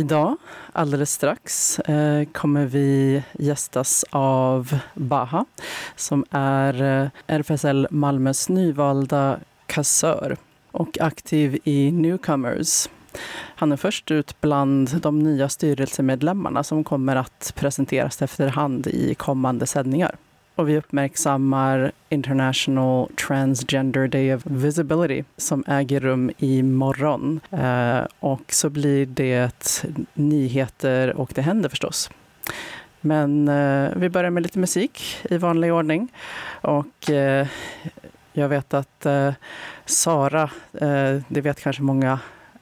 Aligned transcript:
Idag, 0.00 0.36
alldeles 0.72 1.12
strax, 1.12 1.78
eh, 1.78 2.24
kommer 2.32 2.66
vi 2.66 3.22
gästas 3.32 4.04
av 4.10 4.78
Baha 4.94 5.44
som 5.96 6.24
är 6.30 6.82
eh, 6.82 7.08
RFSL 7.26 7.88
Malmös 7.90 8.48
nyvalda 8.48 9.38
kassör 9.66 10.36
och 10.72 10.98
aktiv 11.00 11.58
i 11.64 11.92
Newcomers. 11.92 12.88
Han 13.32 13.72
är 13.72 13.76
först 13.76 14.10
ut 14.10 14.40
bland 14.40 15.00
de 15.00 15.18
nya 15.18 15.48
styrelsemedlemmarna 15.48 16.64
som 16.64 16.84
kommer 16.84 17.16
att 17.16 17.52
presenteras 17.56 18.22
efterhand 18.22 18.86
i 18.86 19.14
kommande 19.14 19.66
sändningar. 19.66 20.16
Och 20.60 20.68
vi 20.68 20.76
uppmärksammar 20.76 21.92
International 22.08 23.08
Transgender 23.26 24.08
Day 24.08 24.34
of 24.34 24.42
Visibility 24.46 25.24
som 25.36 25.64
äger 25.66 26.00
rum 26.00 26.30
imorgon. 26.38 27.40
Eh, 27.50 28.00
och 28.18 28.42
så 28.48 28.70
blir 28.70 29.06
det 29.06 29.84
nyheter 30.14 31.16
och 31.16 31.32
det 31.34 31.42
händer 31.42 31.68
förstås. 31.68 32.10
Men 33.00 33.48
eh, 33.48 33.90
vi 33.96 34.08
börjar 34.08 34.30
med 34.30 34.42
lite 34.42 34.58
musik 34.58 35.16
i 35.30 35.36
vanlig 35.36 35.72
ordning. 35.72 36.08
Och 36.60 37.10
eh, 37.10 37.46
jag 38.32 38.48
vet 38.48 38.74
att 38.74 39.06
eh, 39.06 39.32
Sara, 39.84 40.50
eh, 40.80 41.22
det 41.28 41.40
vet 41.40 41.60
kanske 41.60 41.82
många 41.82 42.18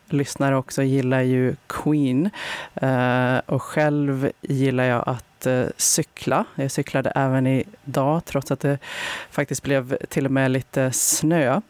lyssnare 0.07 0.57
också, 0.57 0.83
gillar 0.83 1.21
ju 1.21 1.57
Queen. 1.67 2.31
Eh, 2.75 3.39
och 3.47 3.63
själv 3.63 4.31
gillar 4.41 4.85
jag 4.85 5.09
att 5.09 5.28
eh, 5.47 5.67
cykla. 5.77 6.45
Jag 6.55 6.71
cyklade 6.71 7.13
även 7.15 7.47
idag 7.47 8.25
trots 8.25 8.51
att 8.51 8.61
det 8.61 8.79
faktiskt 9.31 9.63
blev 9.63 9.97
till 10.09 10.25
och 10.25 10.33
med 10.33 10.51
lite 10.51 10.93
snö. 10.93 11.61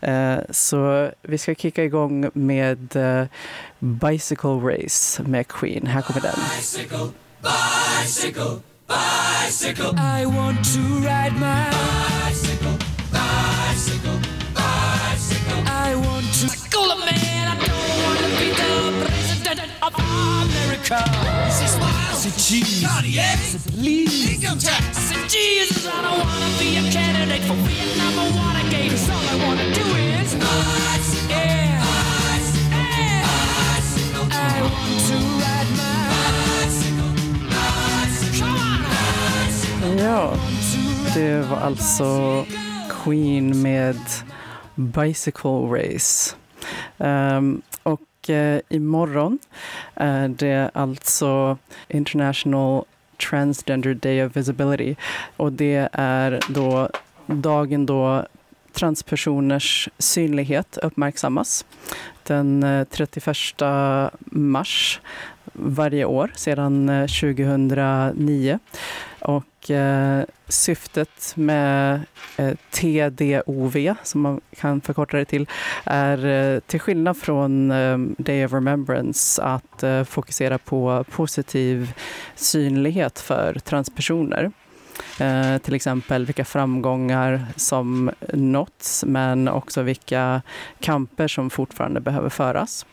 Eh, 0.00 0.38
så 0.50 1.10
vi 1.22 1.38
ska 1.38 1.54
kicka 1.54 1.84
igång 1.84 2.30
med 2.34 2.96
eh, 2.96 3.26
Bicycle 3.78 4.50
Race 4.50 5.22
med 5.22 5.48
Queen. 5.48 5.86
Här 5.86 6.02
kommer 6.02 6.20
den. 6.20 6.34
Bicycle, 6.56 7.08
bicycle, 7.42 8.60
bicycle. 8.88 9.92
I 10.20 10.26
want 10.26 10.64
to 10.74 10.80
ride 10.80 11.32
my 11.40 11.70
bicycle, 12.28 12.78
bicycle, 13.12 14.18
bicycle. 14.54 15.62
I 15.66 15.94
want 15.94 16.32
to 16.40 16.75
Smile, 20.86 22.14
say 22.14 22.30
cheese, 22.30 22.86
Cartier, 22.86 23.24
income 24.32 24.58
tax. 24.58 25.12
Jesus, 25.28 25.84
I 25.84 26.00
don't 26.02 26.18
want 26.24 26.40
to 26.44 26.50
be 26.60 26.76
a 26.76 26.82
candidate 26.92 27.42
for 27.42 27.54
Vietnam 27.66 28.14
or 28.22 28.30
Watergate. 28.38 28.90
'cause 28.92 29.10
all 29.10 29.26
I 29.34 29.46
want 29.46 29.58
to 29.60 29.66
do 29.74 29.86
is. 29.96 30.34
I 30.34 30.38
want 34.62 35.00
to 35.08 35.16
ride 35.42 35.70
my. 35.76 35.96
Ja, 39.98 40.32
det 41.14 41.40
var 41.50 41.56
alltså 41.60 42.44
Queen 43.04 43.62
med 43.62 43.98
Bicycle 44.74 45.50
Race. 45.70 46.36
Um, 46.98 47.62
och 48.26 48.30
uh, 48.30 48.60
imorgon 48.68 49.38
eh, 49.96 50.06
är 50.06 50.28
det 50.28 50.70
alltså 50.74 51.58
International 51.88 52.84
Transgender 53.30 53.94
Day 53.94 54.24
of 54.24 54.36
Visibility. 54.36 54.96
Och 55.36 55.52
det 55.52 55.88
är 55.92 56.40
då 56.48 56.88
dagen 57.26 57.86
då 57.86 58.26
transpersoners 58.72 59.88
synlighet 59.98 60.78
uppmärksammas. 60.82 61.64
Den 62.22 62.62
eh, 62.62 62.84
31 62.84 63.36
mars 64.18 65.00
varje 65.52 66.04
år 66.04 66.32
sedan 66.34 66.90
2009. 67.08 68.58
Och 69.20 69.44
eh, 69.70 70.20
syftet 70.48 71.32
med 71.34 72.00
eh, 72.36 72.54
TDOV, 72.70 73.94
som 74.02 74.20
man 74.20 74.40
kan 74.56 74.80
förkorta 74.80 75.16
det 75.16 75.24
till, 75.24 75.48
är 75.84 76.26
eh, 76.26 76.60
till 76.60 76.80
skillnad 76.80 77.16
från 77.16 77.70
eh, 77.70 77.98
Day 78.18 78.44
of 78.44 78.52
Remembrance 78.52 79.42
att 79.42 79.82
eh, 79.82 80.04
fokusera 80.04 80.58
på 80.58 81.04
positiv 81.10 81.92
synlighet 82.34 83.18
för 83.18 83.54
transpersoner. 83.54 84.50
Eh, 85.20 85.58
till 85.58 85.74
exempel 85.74 86.26
vilka 86.26 86.44
framgångar 86.44 87.46
som 87.56 88.10
nåtts 88.32 89.04
men 89.04 89.48
också 89.48 89.82
vilka 89.82 90.42
kamper 90.80 91.28
som 91.28 91.50
fortfarande 91.50 92.00
behöver 92.00 92.28
föras. 92.28 92.86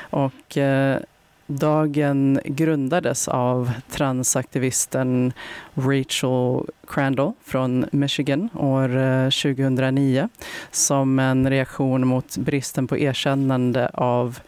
Och 0.00 0.58
eh, 0.58 0.98
dagen 1.46 2.40
grundades 2.44 3.28
av 3.28 3.70
transaktivisten 3.90 5.32
Rachel 5.74 6.66
Crandall 6.86 7.32
från 7.44 7.86
Michigan 7.92 8.48
år 8.54 8.96
eh, 8.96 9.24
2009 9.24 10.28
som 10.70 11.18
en 11.18 11.50
reaktion 11.50 12.06
mot 12.06 12.36
bristen 12.36 12.86
på 12.86 12.98
erkännande 12.98 13.90
av 13.94 14.38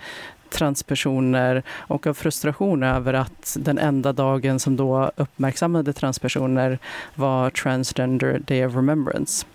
transpersoner 0.50 1.62
och 1.71 2.06
av 2.06 2.15
frustration 2.15 2.82
över 2.82 3.15
att 3.15 3.56
den 3.61 3.78
enda 3.78 4.12
dagen 4.12 4.61
som 4.61 4.76
då 4.76 5.11
uppmärksammade 5.16 5.93
transpersoner 5.93 6.78
var 7.15 7.50
Transgender 7.50 8.38
Day 8.38 8.66
of 8.66 8.75
Remembrance. 8.75 9.47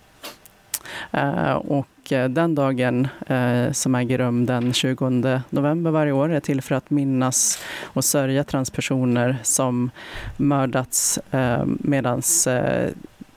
Eh, 1.12 1.54
och 1.54 2.12
eh, 2.12 2.30
den 2.30 2.56
dagen 2.56 3.08
eh, 3.28 3.72
som 3.72 3.96
äger 3.96 4.18
rum 4.18 4.46
den 4.46 4.74
20 4.74 5.42
november 5.50 5.92
varje 5.92 6.12
år 6.12 6.32
är 6.32 6.40
till 6.40 6.62
för 6.62 6.76
att 6.76 6.90
minnas 6.90 7.60
och 7.84 8.06
sörja 8.06 8.44
transpersoner 8.44 9.38
som 9.44 9.92
mördats 10.38 11.20
medan 11.66 12.22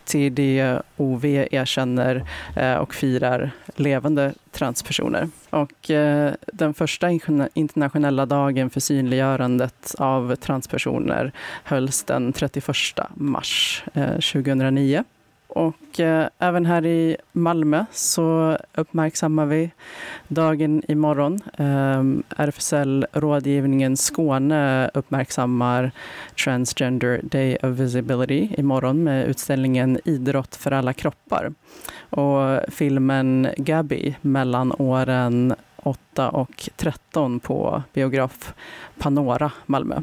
TDOV 0.04 1.24
erkänner 1.24 2.24
och 2.80 2.94
firar 2.94 3.50
levande 3.76 4.32
transpersoner. 4.52 5.28
Och 5.50 5.90
eh, 5.90 6.32
den 6.52 6.74
första 6.74 7.10
internationella 7.54 8.26
dagen 8.26 8.70
för 8.70 8.80
synliggörandet 8.80 9.94
av 9.98 10.36
transpersoner 10.36 11.32
hölls 11.64 12.04
den 12.04 12.32
31 12.32 12.76
mars 13.14 13.84
eh, 13.94 14.10
2009. 14.10 15.04
Och 15.54 16.00
eh, 16.00 16.28
även 16.38 16.66
här 16.66 16.86
i 16.86 17.16
Malmö 17.32 17.84
så 17.90 18.58
uppmärksammar 18.74 19.46
vi 19.46 19.70
dagen 20.28 20.82
imorgon. 20.88 21.40
Eh, 21.58 22.04
RFSL 22.42 23.06
Rådgivningen 23.12 23.96
Skåne 23.96 24.90
uppmärksammar 24.94 25.90
Transgender 26.44 27.20
Day 27.22 27.56
of 27.62 27.68
Visibility 27.68 28.48
imorgon 28.58 29.04
med 29.04 29.26
utställningen 29.26 29.98
Idrott 30.04 30.56
för 30.56 30.70
alla 30.70 30.92
kroppar. 30.92 31.52
Och 32.10 32.60
filmen 32.68 33.48
Gabby 33.56 34.14
mellan 34.20 34.72
åren 34.78 35.54
8 35.76 36.30
och 36.30 36.68
13 36.76 37.40
på 37.40 37.82
biograf 37.92 38.54
Panora 38.98 39.52
Malmö. 39.66 39.94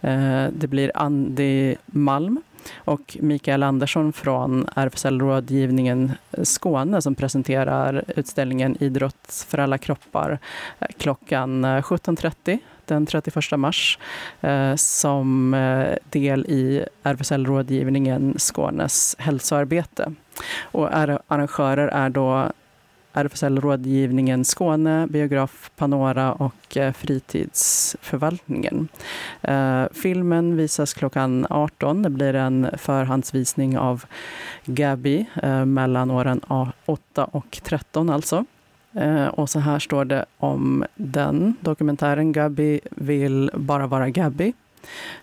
Eh, 0.00 0.46
det 0.52 0.66
blir 0.66 0.90
Andy 0.94 1.74
Malm 1.86 2.42
och 2.76 3.16
Mikael 3.20 3.62
Andersson 3.62 4.12
från 4.12 4.66
RFSL 4.76 5.20
Rådgivningen 5.20 6.12
Skåne 6.42 7.02
som 7.02 7.14
presenterar 7.14 8.04
utställningen 8.16 8.76
Idrott 8.80 9.46
för 9.48 9.58
alla 9.58 9.78
kroppar 9.78 10.38
eh, 10.78 10.88
klockan 10.98 11.64
eh, 11.64 11.68
17.30 11.68 12.58
den 12.86 13.06
31 13.06 13.58
mars 13.58 13.98
eh, 14.40 14.74
som 14.76 15.54
eh, 15.54 15.96
del 16.10 16.46
i 16.46 16.84
RFSL 17.02 17.46
Rådgivningen 17.46 18.34
Skånes 18.38 19.16
hälsoarbete. 19.18 20.14
Och 20.62 20.96
arrangörer 21.28 21.88
är 21.88 22.10
då 22.10 22.52
RFSL 23.12 23.60
Rådgivningen 23.60 24.44
Skåne, 24.44 25.06
Biograf 25.06 25.70
Panora 25.76 26.32
och 26.32 26.76
eh, 26.76 26.92
Fritidsförvaltningen. 26.92 28.88
Eh, 29.42 29.84
filmen 29.92 30.56
visas 30.56 30.94
klockan 30.94 31.46
18. 31.50 32.02
Det 32.02 32.10
blir 32.10 32.34
en 32.34 32.68
förhandsvisning 32.78 33.78
av 33.78 34.04
Gabby 34.64 35.26
eh, 35.42 35.64
mellan 35.64 36.10
åren 36.10 36.40
8 36.86 37.24
och 37.24 37.60
13 37.62 38.10
alltså. 38.10 38.44
Och 39.30 39.50
så 39.50 39.58
här 39.58 39.78
står 39.78 40.04
det 40.04 40.24
om 40.38 40.84
den 40.94 41.54
dokumentären. 41.60 42.32
Gabby 42.32 42.80
vill 42.90 43.50
bara 43.54 43.86
vara 43.86 44.10
Gabby. 44.10 44.52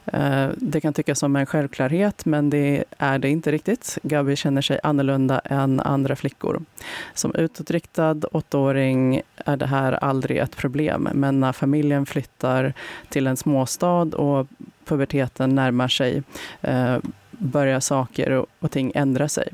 Eh, 0.05 0.47
det 0.55 0.81
kan 0.81 0.93
tyckas 0.93 1.19
som 1.19 1.35
en 1.35 1.45
självklarhet, 1.45 2.25
men 2.25 2.49
det 2.49 2.83
är 2.97 3.19
det 3.19 3.29
inte 3.29 3.51
riktigt. 3.51 3.97
Gabi 4.03 4.35
känner 4.35 4.61
sig 4.61 4.79
annorlunda 4.83 5.39
än 5.39 5.79
andra 5.79 6.15
flickor. 6.15 6.61
Som 7.13 7.35
utåtriktad 7.35 8.15
åttaåring 8.31 9.21
är 9.35 9.57
det 9.57 9.65
här 9.65 9.91
aldrig 9.91 10.37
ett 10.37 10.55
problem, 10.55 11.09
men 11.13 11.39
när 11.39 11.51
familjen 11.51 12.05
flyttar 12.05 12.73
till 13.09 13.27
en 13.27 13.37
småstad 13.37 14.15
och 14.15 14.47
puberteten 14.85 15.55
närmar 15.55 15.87
sig 15.87 16.23
eh, 16.61 16.97
börjar 17.39 17.79
saker 17.79 18.45
och 18.59 18.71
ting 18.71 18.91
ändra 18.95 19.27
sig. 19.27 19.49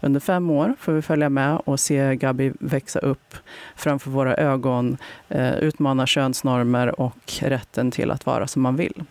Under 0.00 0.20
fem 0.20 0.50
år 0.50 0.74
får 0.78 0.92
vi 0.92 1.02
följa 1.02 1.28
med 1.28 1.60
och 1.64 1.80
se 1.80 2.16
Gabi 2.16 2.52
växa 2.60 2.98
upp 2.98 3.34
framför 3.76 4.10
våra 4.10 4.36
ögon, 4.36 4.96
eh, 5.28 5.54
utmana 5.58 6.06
könsnormer 6.06 7.00
och 7.00 7.32
rätten 7.40 7.90
till 7.90 8.10
att 8.10 8.26
vara 8.26 8.46
som 8.46 8.62
man 8.62 8.76
vill. 8.76 9.04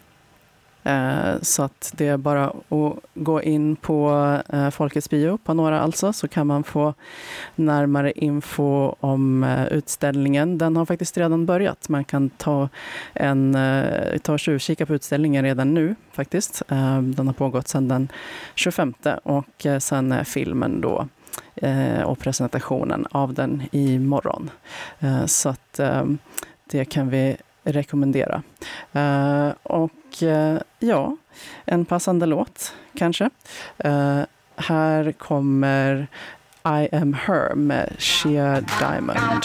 Eh, 0.87 1.41
så 1.41 1.63
att 1.63 1.93
det 1.97 2.07
är 2.07 2.17
bara 2.17 2.45
att 2.45 2.99
gå 3.13 3.41
in 3.41 3.75
på 3.75 4.11
eh, 4.49 4.69
Folkets 4.69 5.09
bio, 5.09 5.37
på 5.37 5.53
några 5.53 5.81
alltså, 5.81 6.13
så 6.13 6.27
kan 6.27 6.47
man 6.47 6.63
få 6.63 6.93
närmare 7.55 8.11
info 8.11 8.95
om 8.99 9.43
eh, 9.43 9.67
utställningen. 9.67 10.57
Den 10.57 10.75
har 10.75 10.85
faktiskt 10.85 11.17
redan 11.17 11.45
börjat. 11.45 11.89
Man 11.89 12.03
kan 12.03 12.29
ta, 12.29 12.69
en, 13.13 13.57
ta 14.21 14.37
tjuvkika 14.37 14.85
på 14.85 14.93
utställningen 14.93 15.43
redan 15.43 15.73
nu 15.73 15.95
faktiskt. 16.11 16.61
Den 17.01 17.27
har 17.27 17.33
pågått 17.33 17.67
sedan 17.67 17.87
den 17.87 18.07
25 18.55 18.93
och 19.23 19.65
sen 19.79 20.11
är 20.11 20.23
filmen 20.23 20.81
då 20.81 21.07
och 22.05 22.19
presentationen 22.19 23.07
av 23.11 23.33
den 23.33 23.63
imorgon. 23.71 24.49
Så 25.25 25.49
att 25.49 25.79
det 26.65 26.85
kan 26.85 27.09
vi 27.09 27.37
rekommendera. 27.67 28.43
Eh, 28.93 29.49
och 29.63 30.23
uh, 30.23 30.57
ja, 30.79 31.17
en 31.65 31.85
passande 31.85 32.25
låt 32.25 32.73
kanske. 32.95 33.29
Uh, 33.85 34.21
här 34.55 35.11
kommer 35.11 36.07
I 36.65 36.95
am 36.95 37.13
her 37.13 37.55
med 37.55 37.95
Shea 37.97 38.61
Diamond. 38.79 39.43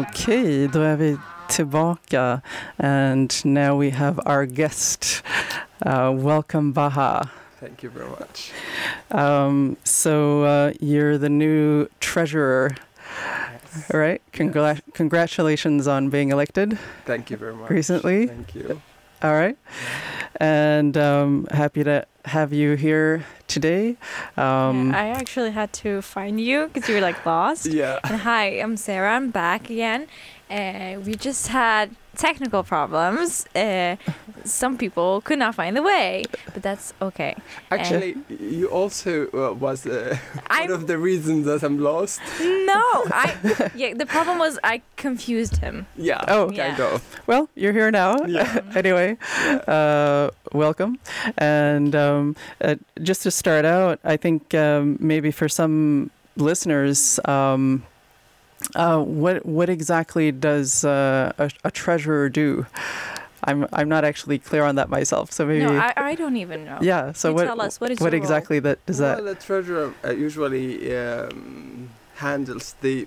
Okay, 0.00 0.66
då 0.66 0.80
är 0.80 0.96
vi 0.96 1.18
tillbaka. 1.48 2.40
And 2.76 3.32
now 3.44 3.80
we 3.80 3.90
have 3.90 4.20
our 4.26 4.46
guest. 4.46 5.22
Uh, 5.86 6.10
welcome, 6.12 6.72
Baha. 6.72 7.28
Thank 7.60 7.82
you 7.82 7.90
very 7.90 8.08
much. 8.08 8.52
Um, 9.10 9.76
so 9.84 10.44
uh, 10.44 10.72
you're 10.80 11.18
the 11.18 11.28
new 11.28 11.88
treasurer, 12.00 12.76
yes. 13.74 13.90
right? 13.94 14.22
Congla- 14.32 14.74
yes. 14.74 14.82
Congratulations 14.94 15.86
on 15.86 16.10
being 16.10 16.30
elected. 16.30 16.78
Thank 17.06 17.30
you 17.30 17.36
very 17.36 17.54
much. 17.54 17.70
Recently. 17.70 18.26
Thank 18.26 18.54
you. 18.54 18.80
All 19.22 19.32
right. 19.32 19.56
And 20.38 20.96
um, 20.96 21.46
happy 21.50 21.82
to 21.84 22.06
have 22.26 22.52
you 22.52 22.74
here 22.74 23.24
today. 23.46 23.96
Um, 24.36 24.90
yeah, 24.90 25.02
I 25.02 25.06
actually 25.08 25.50
had 25.52 25.72
to 25.84 26.02
find 26.02 26.40
you 26.40 26.68
because 26.72 26.88
you 26.88 26.94
were 26.96 27.00
like 27.00 27.24
lost. 27.26 27.66
Yeah. 27.76 27.98
And 28.04 28.20
hi, 28.22 28.46
I'm 28.60 28.76
Sarah. 28.76 29.12
I'm 29.14 29.30
back 29.30 29.68
again. 29.70 30.06
Uh, 30.48 31.00
we 31.04 31.16
just 31.16 31.48
had 31.48 31.90
technical 32.16 32.62
problems. 32.62 33.46
Uh, 33.54 33.96
some 34.44 34.78
people 34.78 35.20
could 35.20 35.38
not 35.38 35.54
find 35.54 35.76
the 35.76 35.82
way, 35.82 36.24
but 36.54 36.62
that's 36.62 36.94
okay. 37.02 37.34
Actually, 37.70 38.14
uh, 38.14 38.34
you 38.40 38.68
also 38.68 39.26
uh, 39.34 39.52
was 39.52 39.86
uh, 39.86 40.16
one 40.50 40.70
of 40.70 40.86
the 40.86 40.98
reasons 40.98 41.46
that 41.46 41.62
I'm 41.62 41.78
lost. 41.78 42.20
No, 42.40 42.82
I 43.12 43.70
yeah. 43.74 43.94
The 43.94 44.06
problem 44.06 44.38
was 44.38 44.58
I 44.62 44.82
confused 44.96 45.58
him. 45.58 45.86
Yeah. 45.96 46.24
Oh, 46.28 46.50
yeah. 46.50 46.76
kind 46.76 46.80
of. 46.80 47.20
Well, 47.26 47.48
you're 47.54 47.72
here 47.72 47.90
now. 47.90 48.24
Yeah. 48.24 48.60
anyway, 48.74 49.16
yeah. 49.44 49.56
Uh, 49.66 50.30
welcome. 50.52 50.98
And 51.38 51.94
um, 51.94 52.36
uh, 52.60 52.76
just 53.02 53.22
to 53.24 53.30
start 53.30 53.64
out, 53.64 53.98
I 54.04 54.16
think 54.16 54.54
um, 54.54 54.96
maybe 55.00 55.30
for 55.30 55.48
some 55.48 56.10
listeners. 56.36 57.18
Um, 57.24 57.84
uh, 58.74 59.00
what 59.00 59.46
what 59.46 59.68
exactly 59.68 60.32
does 60.32 60.84
uh, 60.84 61.32
a, 61.38 61.50
a, 61.64 61.70
treasurer 61.70 62.28
do? 62.28 62.66
I'm 63.44 63.66
I'm 63.72 63.88
not 63.88 64.04
actually 64.04 64.38
clear 64.38 64.64
on 64.64 64.74
that 64.74 64.88
myself. 64.88 65.30
So 65.32 65.46
maybe 65.46 65.64
no, 65.64 65.76
I, 65.76 65.92
I 65.96 66.14
don't 66.14 66.36
even 66.36 66.64
know. 66.64 66.78
Yeah. 66.82 67.12
So 67.12 67.28
you 67.28 67.34
what 67.34 67.44
tell 67.44 67.60
us 67.60 67.80
what 67.80 67.90
is 67.90 68.00
what 68.00 68.14
exactly 68.14 68.56
role? 68.56 68.74
that 68.74 68.86
does 68.86 69.00
well, 69.00 69.16
that? 69.16 69.22
the 69.22 69.46
treasurer 69.46 69.94
uh, 70.04 70.10
usually 70.10 70.96
um, 70.96 71.90
handles 72.16 72.74
the 72.80 73.06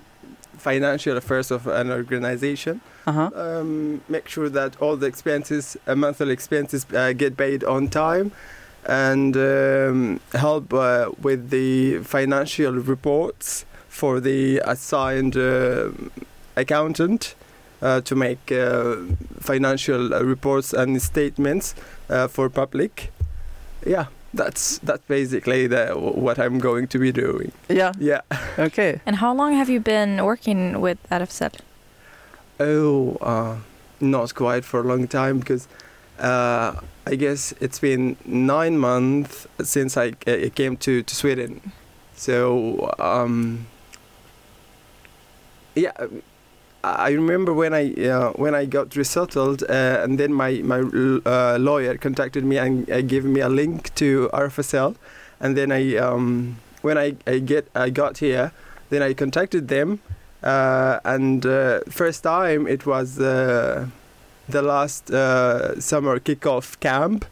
financial 0.56 1.16
affairs 1.16 1.50
of 1.50 1.66
an 1.66 1.90
organization. 1.90 2.80
Uh-huh. 3.06 3.30
Um, 3.34 4.02
make 4.08 4.28
sure 4.28 4.48
that 4.50 4.80
all 4.80 4.96
the 4.96 5.06
expenses, 5.06 5.76
uh, 5.86 5.94
monthly 5.94 6.32
expenses, 6.32 6.86
uh, 6.94 7.12
get 7.12 7.36
paid 7.36 7.64
on 7.64 7.88
time, 7.88 8.32
and 8.86 9.36
um, 9.36 10.20
help 10.32 10.72
uh, 10.72 11.10
with 11.20 11.50
the 11.50 11.98
financial 12.00 12.74
reports 12.74 13.64
for 13.90 14.20
the 14.20 14.62
assigned 14.64 15.36
uh, 15.36 15.90
accountant 16.56 17.34
uh, 17.82 18.00
to 18.00 18.14
make 18.16 18.50
uh, 18.50 18.96
financial 19.40 20.08
reports 20.08 20.72
and 20.72 21.02
statements 21.02 21.74
for 22.28 22.48
public. 22.48 23.12
Yeah, 23.86 24.06
that's 24.32 24.78
that's 24.78 25.02
basically 25.08 25.66
the, 25.66 25.88
what 25.94 26.38
I'm 26.38 26.58
going 26.58 26.86
to 26.88 26.98
be 26.98 27.12
doing. 27.12 27.52
Yeah. 27.68 27.92
Yeah. 27.98 28.20
Okay. 28.58 29.00
And 29.06 29.16
how 29.16 29.34
long 29.34 29.54
have 29.54 29.70
you 29.70 29.80
been 29.80 30.24
working 30.24 30.80
with 30.80 30.98
RFSL? 31.10 31.60
Oh, 32.58 33.16
uh, 33.22 33.56
not 34.00 34.34
quite 34.34 34.64
for 34.64 34.80
a 34.80 34.82
long 34.82 35.08
time 35.08 35.38
because 35.38 35.66
uh, 36.18 36.74
I 37.06 37.14
guess 37.16 37.54
it's 37.60 37.78
been 37.78 38.16
nine 38.26 38.78
months 38.78 39.46
since 39.62 39.96
I, 39.96 40.12
I 40.26 40.50
came 40.54 40.76
to, 40.78 41.02
to 41.02 41.14
Sweden. 41.14 41.72
So 42.14 42.94
um, 42.98 43.66
yeah, 45.80 45.92
I 46.82 47.10
remember 47.10 47.52
when 47.52 47.74
I 47.74 47.92
uh, 47.92 48.32
when 48.32 48.54
I 48.54 48.64
got 48.64 48.96
resettled, 48.96 49.62
uh, 49.64 50.00
and 50.02 50.18
then 50.18 50.32
my 50.32 50.62
my 50.64 50.80
uh, 50.80 51.58
lawyer 51.58 51.98
contacted 51.98 52.44
me 52.44 52.56
and 52.56 52.90
uh, 52.90 53.02
gave 53.02 53.24
me 53.24 53.40
a 53.40 53.50
link 53.50 53.94
to 53.96 54.30
RFSL, 54.32 54.96
and 55.40 55.56
then 55.56 55.72
I 55.72 55.96
um, 55.96 56.56
when 56.80 56.96
I, 56.96 57.16
I 57.26 57.38
get 57.40 57.68
I 57.74 57.90
got 57.90 58.18
here, 58.18 58.52
then 58.88 59.02
I 59.02 59.12
contacted 59.12 59.68
them, 59.68 60.00
uh, 60.42 61.00
and 61.04 61.44
uh, 61.44 61.80
first 61.90 62.22
time 62.22 62.66
it 62.66 62.86
was 62.86 63.16
the 63.16 63.90
last 64.48 65.08
summer 65.08 66.18
kickoff 66.18 66.80
camp 66.80 67.26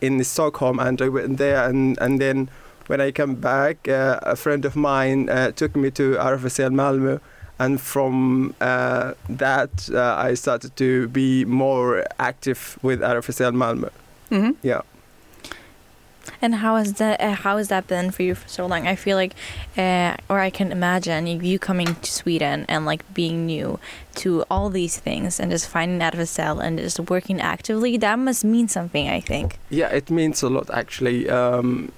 in 0.00 0.22
Stockholm, 0.22 0.78
and 0.78 1.02
I 1.02 1.08
went 1.08 1.38
there, 1.38 1.68
and 1.68 1.98
and 2.00 2.20
then 2.20 2.48
when 2.86 3.00
I 3.00 3.10
come 3.10 3.34
back, 3.34 3.88
a 3.88 4.36
friend 4.36 4.64
of 4.64 4.76
mine 4.76 5.26
took 5.56 5.74
me 5.74 5.90
to 5.90 6.14
RFSL 6.14 6.70
Malmö 6.70 7.20
and 7.58 7.80
from 7.80 8.54
uh, 8.60 9.14
that 9.28 9.88
uh, 9.92 10.14
I 10.16 10.34
started 10.34 10.76
to 10.76 11.08
be 11.08 11.44
more 11.44 12.04
active 12.18 12.78
with 12.82 13.00
RFSL 13.00 13.54
Malmö. 13.54 13.90
Mm-hmm. 14.30 14.52
Yeah. 14.62 14.82
And 16.42 16.56
how 16.56 16.76
has 16.76 16.94
that 16.94 17.20
uh, 17.20 17.32
how 17.32 17.56
has 17.56 17.68
that 17.68 17.86
been 17.86 18.10
for 18.10 18.22
you 18.22 18.34
for 18.34 18.48
so 18.48 18.66
long? 18.66 18.86
I 18.86 18.96
feel 18.96 19.16
like, 19.16 19.34
uh, 19.78 20.16
or 20.28 20.40
I 20.40 20.50
can 20.50 20.72
imagine 20.72 21.26
you 21.26 21.58
coming 21.58 21.94
to 21.94 22.12
Sweden 22.12 22.66
and 22.68 22.84
like 22.84 23.02
being 23.14 23.46
new 23.46 23.78
to 24.16 24.44
all 24.50 24.68
these 24.68 24.98
things 24.98 25.40
and 25.40 25.50
just 25.50 25.68
finding 25.68 26.02
out 26.02 26.14
of 26.14 26.20
a 26.20 26.26
cell 26.26 26.58
and 26.58 26.78
just 26.78 26.98
working 26.98 27.40
actively. 27.40 27.96
That 27.96 28.18
must 28.18 28.44
mean 28.44 28.68
something, 28.68 29.08
I 29.08 29.20
think. 29.20 29.58
Yeah, 29.70 29.88
it 29.88 30.10
means 30.10 30.42
a 30.42 30.50
lot 30.50 30.68
actually. 30.70 31.28
Um, 31.30 31.92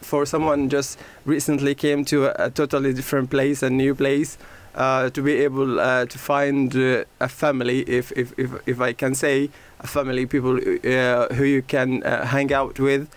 for 0.00 0.26
someone 0.26 0.68
just 0.68 0.98
recently 1.24 1.74
came 1.74 2.04
to 2.06 2.26
a, 2.26 2.46
a 2.46 2.50
totally 2.50 2.92
different 2.92 3.30
place, 3.30 3.62
a 3.62 3.70
new 3.70 3.94
place, 3.94 4.38
uh, 4.74 5.10
to 5.10 5.22
be 5.22 5.34
able 5.44 5.80
uh, 5.80 6.06
to 6.06 6.18
find 6.18 6.74
uh, 6.76 7.04
a 7.20 7.28
family, 7.28 7.80
if, 7.82 8.12
if, 8.12 8.32
if, 8.38 8.50
if 8.66 8.80
I 8.80 8.92
can 8.92 9.14
say, 9.14 9.50
a 9.80 9.86
family, 9.86 10.26
people 10.26 10.56
uh, 10.58 11.34
who 11.34 11.44
you 11.44 11.62
can 11.62 12.02
uh, 12.02 12.24
hang 12.26 12.52
out 12.52 12.78
with 12.78 13.08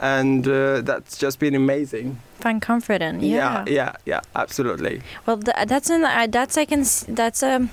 and 0.00 0.48
uh, 0.48 0.80
that's 0.80 1.16
just 1.16 1.38
been 1.38 1.54
amazing. 1.54 2.18
Find 2.40 2.60
comfort 2.60 3.02
in. 3.02 3.20
Yeah. 3.20 3.64
yeah, 3.66 3.72
yeah, 3.72 3.92
yeah 4.04 4.20
absolutely. 4.34 5.00
Well, 5.26 5.38
th- 5.38 5.68
that's 5.68 5.90
an, 5.90 6.04
uh, 6.04 6.26
that's 6.28 6.58
I 6.58 6.64
can 6.64 6.80
s- 6.80 7.04
that's 7.08 7.42
um 7.42 7.70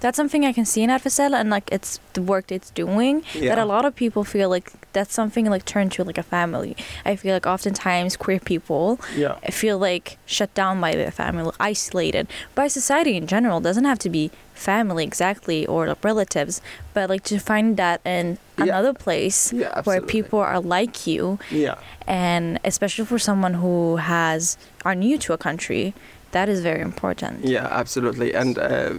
that's 0.00 0.16
something 0.16 0.44
I 0.44 0.52
can 0.52 0.64
see 0.64 0.82
in 0.82 0.90
Advocell 0.90 1.34
and 1.38 1.50
like 1.50 1.68
it's 1.72 2.00
the 2.14 2.22
work 2.22 2.50
it's 2.52 2.70
doing 2.70 3.22
Yeah. 3.34 3.54
that 3.54 3.58
a 3.58 3.64
lot 3.64 3.84
of 3.84 3.94
people 3.94 4.24
feel 4.24 4.48
like 4.48 4.72
that's 4.92 5.14
something 5.14 5.46
like 5.48 5.64
turned 5.64 5.92
to 5.92 6.04
like 6.04 6.18
a 6.18 6.22
family. 6.22 6.76
I 7.04 7.16
feel 7.16 7.32
like 7.34 7.46
oftentimes 7.46 8.16
queer 8.16 8.38
people 8.40 9.00
yeah. 9.16 9.36
feel 9.50 9.78
like 9.78 10.18
shut 10.26 10.52
down 10.54 10.80
by 10.80 10.92
their 10.92 11.10
family, 11.10 11.50
isolated 11.58 12.28
by 12.54 12.68
society 12.68 13.16
in 13.16 13.26
general. 13.26 13.58
It 13.58 13.62
doesn't 13.64 13.84
have 13.86 13.98
to 14.00 14.10
be 14.10 14.30
family 14.54 15.02
exactly 15.04 15.66
or 15.66 15.86
like 15.88 16.04
relatives, 16.04 16.60
but 16.94 17.08
like 17.08 17.24
to 17.24 17.38
find 17.38 17.76
that 17.78 18.00
in 18.04 18.38
Yeah. 18.58 18.64
another 18.64 18.92
place 18.92 19.52
Yeah, 19.52 19.80
where 19.82 20.00
people 20.02 20.38
are 20.40 20.60
like 20.60 21.06
you 21.06 21.38
Yeah, 21.50 21.76
and 22.06 22.60
especially 22.64 23.06
for 23.06 23.18
someone 23.18 23.54
who 23.54 23.96
has 23.96 24.58
are 24.84 24.94
new 24.94 25.16
to 25.24 25.32
a 25.32 25.38
country 25.38 25.94
that 26.32 26.48
is 26.48 26.60
very 26.60 26.80
important 26.80 27.44
yeah, 27.44 27.66
absolutely. 27.70 28.34
And 28.34 28.58
uh, 28.58 28.92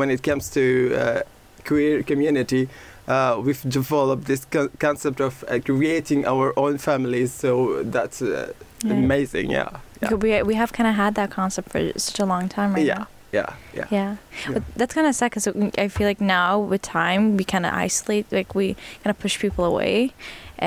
when 0.00 0.10
it 0.10 0.22
comes 0.22 0.44
to 0.50 0.62
uh, 1.02 1.20
queer 1.68 2.02
community, 2.02 2.62
uh, 3.08 3.32
we've 3.44 3.62
developed 3.68 4.24
this 4.24 4.42
co- 4.54 4.70
concept 4.78 5.20
of 5.20 5.44
uh, 5.48 5.58
creating 5.64 6.20
our 6.26 6.48
own 6.58 6.78
families. 6.78 7.30
So 7.42 7.82
that's 7.96 8.20
uh, 8.22 8.52
Yeah. 8.82 8.94
amazing. 9.04 9.50
Yeah, 9.50 9.68
yeah, 10.02 10.14
we, 10.24 10.42
we 10.50 10.54
have 10.62 10.70
kind 10.72 10.88
of 10.88 10.94
had 10.94 11.12
that 11.14 11.30
concept 11.30 11.68
for 11.72 11.80
such 11.98 12.18
a 12.20 12.26
long 12.32 12.48
time 12.48 12.70
right 12.74 12.86
yeah, 12.86 12.98
now 12.98 13.06
yeah, 13.32 13.50
yeah. 13.78 13.86
yeah, 13.90 14.16
Yeah. 14.48 14.58
that's 14.78 14.94
kind 14.94 15.06
of 15.06 15.14
sad 15.14 15.30
because 15.30 15.46
i 15.84 15.88
feel 15.88 16.06
like 16.12 16.20
now 16.40 16.58
with 16.70 16.82
time 16.82 17.36
we 17.38 17.44
kind 17.44 17.64
of 17.66 17.72
isolate 17.86 18.26
like 18.32 18.54
we 18.60 18.66
kind 19.04 19.10
of 19.14 19.18
push 19.24 19.38
people 19.44 19.64
away 19.72 20.12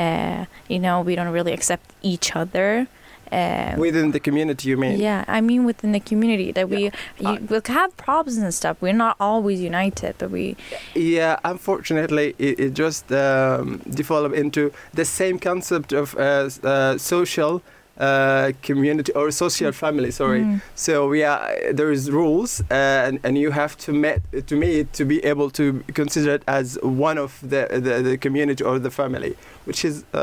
uh, 0.02 0.46
you 0.70 0.80
know 0.80 1.02
we 1.08 1.16
don't 1.18 1.34
really 1.34 1.54
accept 1.54 1.86
each 2.02 2.36
other 2.42 2.88
uh, 3.40 3.76
Within 3.86 4.12
the 4.12 4.20
community, 4.28 4.64
you 4.72 4.78
mean? 4.86 4.96
yeah, 5.08 5.22
I 5.38 5.40
mean 5.50 5.62
within 5.72 5.92
the 5.98 6.04
community 6.12 6.50
that 6.58 6.68
we 6.74 6.82
Yeah. 6.84 6.92
you, 7.32 7.34
we'll 7.50 7.62
have 7.82 7.92
problems 8.08 8.38
and 8.46 8.54
stuff. 8.62 8.76
We're 8.86 9.00
not 9.06 9.16
always 9.30 9.58
united, 9.74 10.14
but 10.20 10.30
we 10.38 10.46
Yeah, 10.96 11.36
unfortunately, 11.54 12.28
it, 12.48 12.56
it 12.66 12.72
just 12.86 13.06
um, 13.12 13.66
developed 14.02 14.36
into 14.44 14.62
the 15.00 15.06
same 15.06 15.36
concept 15.50 15.90
of 16.02 16.06
uh, 16.16 16.50
uh, 16.64 16.98
social 17.14 17.54
uh, 18.00 18.52
community 18.70 19.12
or 19.20 19.30
social 19.32 19.72
family. 19.72 20.12
Sorry. 20.12 20.42
Mm. 20.44 20.62
So 20.76 20.94
yeah, 21.14 21.38
there 21.80 21.92
is 21.98 22.04
rules, 22.10 22.52
uh, 22.62 23.08
and, 23.08 23.20
and 23.26 23.38
you 23.38 23.52
have 23.52 23.74
to 23.86 23.92
meet 24.04 24.20
to 24.50 24.56
meet 24.56 24.86
to 24.94 25.04
be 25.06 25.18
able 25.32 25.50
to 25.52 25.66
consider 25.94 26.32
it 26.38 26.44
as 26.48 26.68
one 26.82 27.18
of 27.26 27.32
the 27.42 27.62
the, 27.86 27.94
the 28.10 28.18
community 28.18 28.64
or 28.70 28.80
the 28.80 28.92
family, 29.02 29.36
which 29.68 29.86
is 29.90 29.96
uh, 30.14 30.18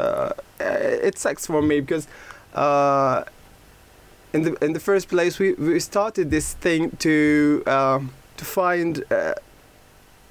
uh, 0.61 0.65
it 1.09 1.19
sucks 1.19 1.47
for 1.47 1.63
me 1.63 1.81
because. 1.81 2.07
Uh, 2.55 3.25
in 4.33 4.43
the 4.43 4.65
in 4.65 4.73
the 4.73 4.81
first 4.81 5.09
place, 5.09 5.39
we, 5.39 5.55
we 5.55 5.81
started 5.81 6.31
this 6.31 6.55
thing 6.55 6.91
to 6.99 7.63
um, 7.67 8.11
to 8.37 8.45
find 8.45 9.05
uh, 9.11 9.35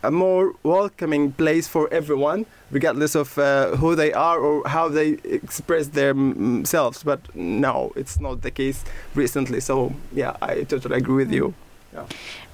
a 0.03 0.11
more 0.11 0.53
welcoming 0.63 1.31
place 1.33 1.67
for 1.67 1.87
everyone, 1.91 2.45
regardless 2.71 3.15
of 3.15 3.37
uh, 3.37 3.75
who 3.75 3.95
they 3.95 4.13
are 4.13 4.39
or 4.39 4.67
how 4.67 4.87
they 4.87 5.17
express 5.23 5.87
themselves. 5.87 7.03
But 7.03 7.19
no, 7.35 7.91
it's 7.95 8.19
not 8.19 8.41
the 8.41 8.51
case 8.51 8.83
recently. 9.15 9.59
So 9.59 9.93
yeah, 10.13 10.37
I 10.41 10.63
totally 10.63 10.97
agree 10.97 11.25
with 11.25 11.31
you. 11.33 11.53
Yeah. 11.93 12.05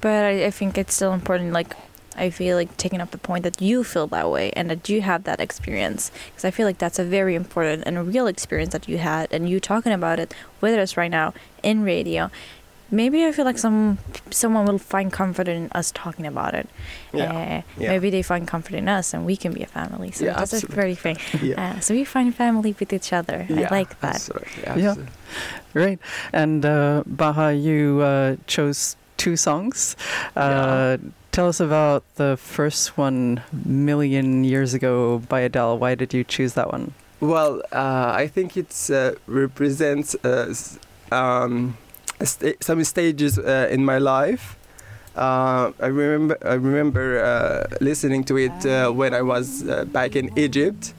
But 0.01 0.23
I, 0.25 0.45
I 0.45 0.51
think 0.51 0.77
it's 0.77 0.95
still 0.95 1.13
important. 1.13 1.53
Like, 1.53 1.75
I 2.17 2.29
feel 2.29 2.55
like 2.57 2.75
taking 2.77 3.01
up 3.01 3.11
the 3.11 3.17
point 3.17 3.43
that 3.43 3.61
you 3.61 3.83
feel 3.83 4.07
that 4.07 4.29
way 4.31 4.51
and 4.55 4.69
that 4.69 4.87
you 4.89 5.01
have 5.01 5.23
that 5.25 5.39
experience. 5.39 6.11
Because 6.29 6.45
I 6.45 6.51
feel 6.51 6.65
like 6.65 6.77
that's 6.77 6.99
a 6.99 7.03
very 7.03 7.35
important 7.35 7.83
and 7.85 8.07
real 8.07 8.27
experience 8.27 8.71
that 8.73 8.87
you 8.87 8.97
had, 8.97 9.31
and 9.33 9.49
you 9.49 9.59
talking 9.59 9.91
about 9.91 10.19
it 10.19 10.33
with 10.61 10.73
us 10.79 10.95
right 10.97 11.11
now 11.11 11.33
in 11.63 11.83
radio. 11.83 12.29
Maybe 12.91 13.25
I 13.25 13.31
feel 13.31 13.45
like 13.45 13.57
some 13.57 13.97
someone 14.29 14.65
will 14.67 14.77
find 14.77 15.11
comfort 15.11 15.47
in 15.47 15.69
us 15.73 15.91
talking 15.91 16.27
about 16.27 16.53
it. 16.53 16.69
Yeah, 17.13 17.33
Uh, 17.33 17.61
yeah. 17.81 17.89
Maybe 17.89 18.11
they 18.11 18.21
find 18.21 18.47
comfort 18.47 18.75
in 18.75 18.87
us, 18.87 19.11
and 19.13 19.25
we 19.25 19.35
can 19.35 19.53
be 19.53 19.63
a 19.63 19.67
family. 19.67 20.11
So 20.11 20.25
Yeah, 20.25 20.35
that's 20.37 20.53
a 20.63 20.67
very 20.67 20.93
thing. 20.95 21.17
Yeah, 21.41 21.57
Uh, 21.77 21.79
so 21.79 21.93
we 21.95 22.05
find 22.05 22.33
family 22.35 22.75
with 22.79 22.93
each 22.93 23.11
other. 23.11 23.47
yeah, 23.49 23.67
I 23.71 23.75
like 23.79 23.99
that. 24.01 24.15
absolutely, 24.15 24.83
Yeah. 24.83 24.95
Right. 25.73 25.99
And 26.31 26.63
uh, 26.63 27.03
Baha, 27.07 27.53
you 27.53 28.01
uh, 28.01 28.35
chose 28.47 28.95
two 29.25 29.35
songs. 29.35 29.95
Uh, 30.35 30.41
Yeah. 30.41 30.97
Tell 31.31 31.47
us 31.49 31.59
about 31.59 32.03
the 32.15 32.37
first 32.37 32.97
one, 32.97 33.41
Million 33.65 34.45
Years 34.45 34.73
Ago 34.73 35.19
by 35.27 35.41
Adele. 35.41 35.77
Why 35.81 35.95
did 35.95 36.13
you 36.13 36.23
choose 36.23 36.53
that 36.53 36.67
one? 36.71 36.85
Well, 37.19 37.53
uh, 37.73 38.23
I 38.23 38.27
think 38.35 38.55
it 38.55 38.71
uh, 38.89 38.95
represents 39.27 40.15
uh, 40.23 40.53
um, 41.11 41.75
a 42.21 42.25
sta- 42.25 42.55
some 42.61 42.81
stages 42.85 43.37
uh, 43.37 43.67
in 43.75 43.83
my 43.83 43.97
life. 43.99 44.55
Uh, 45.15 45.71
I 45.87 45.87
remember 45.87 46.35
I 46.53 46.55
remember 46.69 47.05
uh, 47.19 47.67
listening 47.81 48.23
to 48.29 48.35
it 48.37 48.57
uh, 48.65 48.71
when 48.99 49.11
I 49.13 49.21
was 49.33 49.47
uh, 49.63 49.83
back 49.97 50.15
in 50.15 50.25
Egypt, 50.37 50.93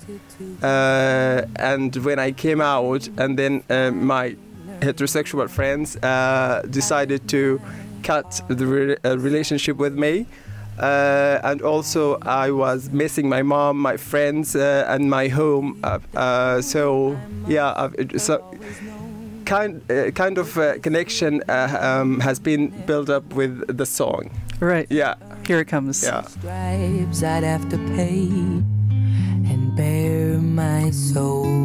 uh, 0.63 1.43
and 1.73 1.97
when 2.07 2.19
I 2.29 2.33
came 2.33 2.61
out, 2.61 3.09
and 3.23 3.39
then 3.39 3.63
uh, 3.71 3.91
my 3.91 4.37
heterosexual 4.81 5.49
friends 5.49 5.97
uh, 5.97 6.61
decided 6.71 7.21
to 7.29 7.41
cut 8.03 8.41
the 8.49 8.67
re- 8.67 8.97
uh, 9.05 9.19
relationship 9.19 9.77
with 9.77 9.95
me. 9.99 10.27
Uh, 10.79 11.41
and 11.43 11.63
also, 11.63 12.19
I 12.21 12.51
was 12.51 12.91
missing 12.91 13.29
my 13.29 13.43
mom, 13.43 13.79
my 13.79 13.97
friends, 13.97 14.55
uh, 14.55 14.85
and 14.89 15.09
my 15.09 15.29
home. 15.29 15.79
Uh, 15.83 15.99
uh, 16.15 16.61
so, 16.61 17.17
yeah, 17.49 17.73
I've, 17.77 18.21
so 18.21 18.45
kind 19.47 19.81
uh, 19.91 20.11
kind 20.11 20.39
of 20.39 20.59
uh, 20.59 20.79
connection 20.81 21.43
uh, 21.49 21.79
um, 21.81 22.21
has 22.21 22.39
been 22.39 22.69
built 22.87 23.09
up 23.09 23.25
with 23.35 23.77
the 23.79 23.87
song. 23.87 24.31
Right. 24.61 24.87
Yeah, 24.91 25.15
Here 25.47 25.61
it 25.61 25.69
comes. 25.69 26.03
yeah. 26.03 26.23
stripes 26.23 27.23
I'd 27.23 27.45
have 27.45 27.69
to 27.71 27.79
pay 27.97 28.29
and 29.51 29.77
bare 29.77 30.39
my 30.39 30.91
soul. 30.91 31.56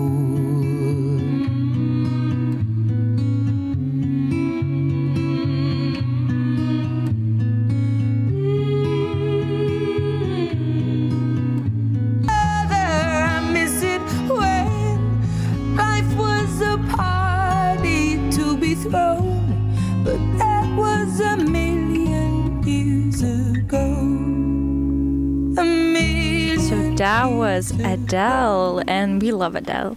Was 27.61 27.79
Adele, 27.79 28.81
and 28.87 29.21
we 29.21 29.31
love 29.31 29.55
Adele. 29.55 29.95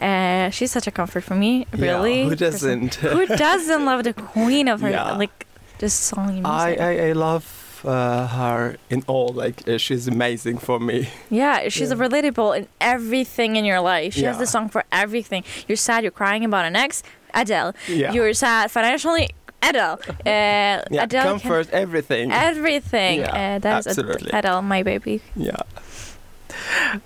Uh, 0.00 0.48
she's 0.50 0.70
such 0.72 0.86
a 0.86 0.90
comfort 0.90 1.22
for 1.24 1.34
me, 1.34 1.66
really. 1.76 2.22
Yeah, 2.22 2.28
who 2.28 2.36
doesn't? 2.36 2.94
who 2.96 3.26
doesn't 3.26 3.84
love 3.84 4.04
the 4.04 4.14
queen 4.14 4.66
of 4.68 4.80
her, 4.80 4.90
Yeah. 4.90 5.12
like, 5.16 5.46
this 5.78 5.92
song? 5.94 6.42
I, 6.44 6.66
music? 6.66 6.80
I, 6.80 7.08
I 7.08 7.12
love 7.12 7.46
uh, 7.84 8.26
her 8.28 8.76
in 8.88 9.02
all. 9.06 9.28
Like 9.28 9.68
uh, 9.68 9.76
she's 9.76 10.08
amazing 10.08 10.58
for 10.58 10.78
me. 10.80 11.08
yeah, 11.30 11.68
she's 11.68 11.90
Yeah. 11.90 11.96
relatable 12.06 12.56
in 12.58 12.66
everything 12.80 13.56
in 13.56 13.64
your 13.64 13.80
life. 13.80 14.14
She 14.14 14.24
has 14.24 14.38
the 14.38 14.46
song 14.46 14.68
for 14.70 14.84
everything. 14.90 15.44
You're 15.68 15.76
sad, 15.88 16.04
you're 16.04 16.12
crying 16.22 16.44
about 16.44 16.64
an 16.64 16.76
ex, 16.76 17.02
Adele. 17.34 17.74
Yeah. 17.88 18.12
You're 18.14 18.32
sad 18.34 18.70
financially, 18.70 19.30
Adele. 19.62 19.98
Uh, 20.08 20.14
yeah, 20.24 20.82
Adele 21.04 21.08
can- 21.08 21.40
comfort 21.40 21.68
everything. 21.72 22.30
everything. 22.32 23.20
Yeah, 23.20 23.56
uh, 23.56 23.58
that 23.58 23.86
absolutely. 23.86 24.30
Adele, 24.32 24.62
my 24.62 24.82
baby. 24.82 25.20
yeah. 25.36 25.56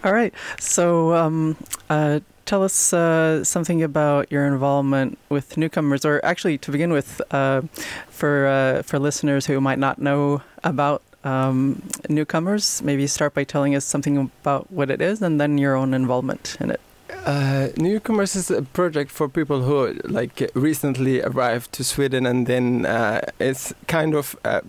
All 0.05 0.13
right. 0.13 0.33
So, 0.59 1.15
um, 1.15 1.57
uh, 1.91 2.21
tell 2.45 2.63
us 2.63 2.93
uh, 2.93 3.45
something 3.45 3.83
about 3.83 4.31
your 4.31 4.47
involvement 4.47 5.19
with 5.29 5.57
newcomers, 5.57 6.05
or 6.05 6.25
actually, 6.25 6.59
to 6.59 6.71
begin 6.71 6.93
with, 6.93 7.21
uh, 7.31 7.63
for 8.09 8.47
uh, 8.47 8.83
for 8.83 8.99
listeners 8.99 9.47
who 9.47 9.61
might 9.61 9.79
not 9.79 9.99
know 9.99 10.43
about 10.65 11.03
um, 11.25 11.83
newcomers, 12.09 12.83
maybe 12.83 13.07
start 13.07 13.35
by 13.35 13.45
telling 13.45 13.75
us 13.75 13.85
something 13.85 14.31
about 14.43 14.71
what 14.73 14.91
it 14.91 15.01
is, 15.01 15.23
and 15.23 15.41
then 15.41 15.59
your 15.59 15.75
own 15.75 15.93
involvement 15.93 16.57
in 16.61 16.71
it. 16.71 16.81
Uh, 17.25 17.69
Newcomers 17.77 18.37
is 18.37 18.51
a 18.51 18.63
project 18.63 19.11
for 19.11 19.29
people 19.29 19.63
who 19.63 19.95
like 20.05 20.51
recently 20.55 21.21
arrived 21.23 21.73
to 21.73 21.83
Sweden, 21.83 22.27
and 22.27 22.47
then 22.47 22.87
uh, 22.87 23.21
it's 23.41 23.75
kind 23.89 24.15
of 24.15 24.37
uh, 24.45 24.61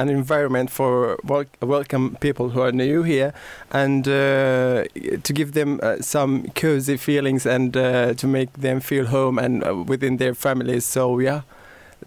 an 0.00 0.08
environment 0.08 0.70
for 0.70 1.16
wel- 1.24 1.44
welcome 1.60 2.16
people 2.20 2.46
who 2.52 2.60
are 2.62 2.72
new 2.72 3.02
here, 3.04 3.32
and 3.70 4.06
uh, 4.08 4.84
to 5.22 5.32
give 5.32 5.52
them 5.52 5.78
uh, 5.82 5.96
some 6.00 6.44
cozy 6.54 6.96
feelings 6.96 7.46
and 7.46 7.76
uh, 7.76 8.14
to 8.14 8.26
make 8.26 8.50
them 8.60 8.80
feel 8.80 9.06
home 9.06 9.38
and 9.44 9.62
uh, 9.64 9.74
within 9.90 10.16
their 10.18 10.34
families. 10.34 10.84
So 10.84 11.20
yeah, 11.20 11.40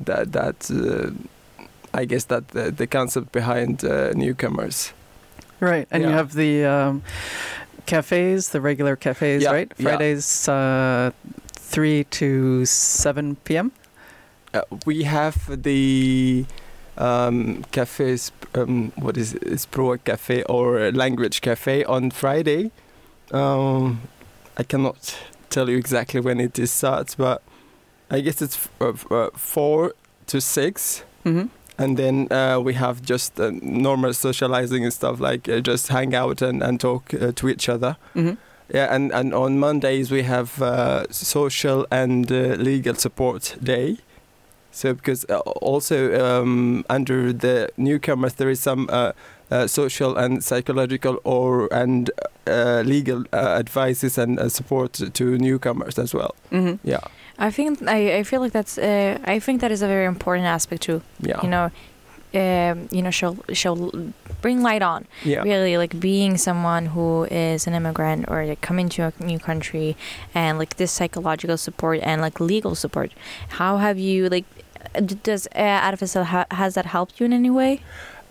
that 0.05 0.31
that 0.31 0.69
uh, 0.71 1.12
I 2.01 2.05
guess 2.05 2.25
that 2.25 2.47
the, 2.50 2.71
the 2.71 2.88
concept 2.88 3.31
behind 3.31 3.83
uh, 3.83 4.12
newcomers. 4.15 4.93
Right, 5.59 5.88
and 5.91 6.03
you 6.03 6.09
have 6.09 6.33
the 6.33 6.65
um, 6.65 7.01
cafes, 7.85 8.50
the 8.50 8.59
regular 8.59 8.95
cafes, 8.97 9.43
Yeah, 9.43 9.51
right? 9.53 9.71
yeah. 9.77 9.83
Fridays, 9.83 10.47
uh, 10.50 11.12
3 11.53 12.03
to 12.03 12.65
7 12.65 13.35
p.m. 13.45 13.71
Uh, 14.53 14.62
we 14.85 15.03
have 15.03 15.63
the 15.63 16.45
um, 16.97 17.63
cafes. 17.71 18.31
Um, 18.55 18.91
what 18.95 19.17
is 19.17 19.33
it? 19.33 19.43
Språk 19.43 20.03
cafe 20.03 20.43
or 20.43 20.91
language 20.91 21.41
cafe 21.41 21.83
on 21.85 22.12
Friday. 22.12 22.71
Um, 23.31 24.01
I 24.57 24.63
cannot 24.63 25.17
tell 25.50 25.69
you 25.69 25.77
exactly 25.77 26.19
when 26.19 26.39
it 26.39 26.59
is 26.59 26.71
starts, 26.71 27.15
but 27.15 27.41
I 28.12 28.21
guess 28.21 28.41
it's 28.41 28.69
uh, 28.81 28.89
f- 28.89 29.12
uh, 29.12 29.29
four 29.35 29.93
to 30.27 30.39
six, 30.41 31.03
Mm-hmm. 31.25 31.47
and 31.77 31.97
then 31.97 32.27
uh, 32.31 32.59
we 32.59 32.73
have 32.73 33.01
just 33.01 33.39
uh, 33.39 33.50
normal 33.62 34.13
socializing 34.13 34.83
and 34.83 34.91
stuff 34.93 35.19
like 35.21 35.47
uh, 35.47 35.62
just 35.62 35.88
hang 35.88 36.13
out 36.13 36.41
and 36.41 36.62
and 36.62 36.79
talk 36.79 37.13
uh, 37.13 37.31
to 37.35 37.47
each 37.50 37.69
other. 37.69 37.95
Mm-hmm. 38.15 38.35
Yeah, 38.73 38.93
and, 38.95 39.12
and 39.13 39.33
on 39.33 39.57
Mondays 39.59 40.12
we 40.12 40.23
have 40.23 40.62
uh, 40.62 41.05
social 41.12 41.85
and 41.91 42.31
uh, 42.31 42.55
legal 42.57 42.95
support 42.95 43.55
day. 43.63 43.97
So 44.75 44.94
because 44.94 45.24
uh, 45.30 45.38
also 45.62 45.98
um, 46.20 46.84
under 46.89 47.32
the 47.32 47.70
newcomers 47.77 48.34
there 48.34 48.50
is 48.50 48.60
some 48.60 48.89
uh, 48.92 49.12
uh, 49.51 49.68
social 49.68 50.18
and 50.18 50.44
psychological 50.44 51.20
or 51.24 51.70
and 51.72 52.10
uh, 52.48 52.82
legal 52.86 53.24
uh, 53.32 53.60
advices 53.60 54.18
and 54.18 54.39
uh, 54.39 54.50
support 54.50 54.94
to 55.13 55.38
newcomers 55.38 56.00
as 56.00 56.13
well. 56.13 56.34
Mm-hmm. 56.51 56.88
Yeah, 56.88 57.01
I 57.38 57.51
think 57.51 57.82
I, 57.88 58.18
I 58.20 58.24
feel 58.24 58.42
like 58.42 58.51
that's 58.51 58.77
uh, 58.80 59.20
I 59.36 59.39
think 59.39 59.62
that 59.62 59.72
is 59.72 59.82
a 59.84 59.88
very 59.88 60.06
important 60.06 60.48
aspect 60.48 60.82
too. 60.82 61.01
yeah, 61.20 61.39
You 61.44 61.50
know, 61.50 61.70
um, 62.34 62.88
you 62.92 63.01
know, 63.03 63.12
show 63.12 63.38
show 63.53 63.75
bring 64.42 64.63
light 64.63 64.82
on. 64.82 65.06
yeah, 65.24 65.44
Really, 65.44 65.77
like 65.77 66.00
being 66.00 66.38
someone 66.38 66.88
who 66.88 67.25
is 67.30 67.68
an 67.68 67.74
immigrant 67.75 68.25
or 68.27 68.44
like 68.46 68.62
coming 68.62 68.89
to 68.89 69.03
a 69.03 69.24
new 69.24 69.38
country, 69.39 69.96
and 70.34 70.58
like 70.58 70.77
this 70.77 70.92
psychological 70.92 71.58
support 71.58 72.00
and 72.01 72.22
like 72.22 72.39
legal 72.39 72.74
support. 72.75 73.12
How 73.60 73.77
have 73.77 74.00
you 74.00 74.30
like? 74.30 74.46
Does 75.23 75.47
uh, 75.55 75.59
Artificial 75.59 76.23
ha- 76.25 76.45
has 76.51 76.73
that 76.75 76.85
helped 76.85 77.19
you 77.19 77.25
in 77.25 77.33
any 77.33 77.50
way? 77.50 77.81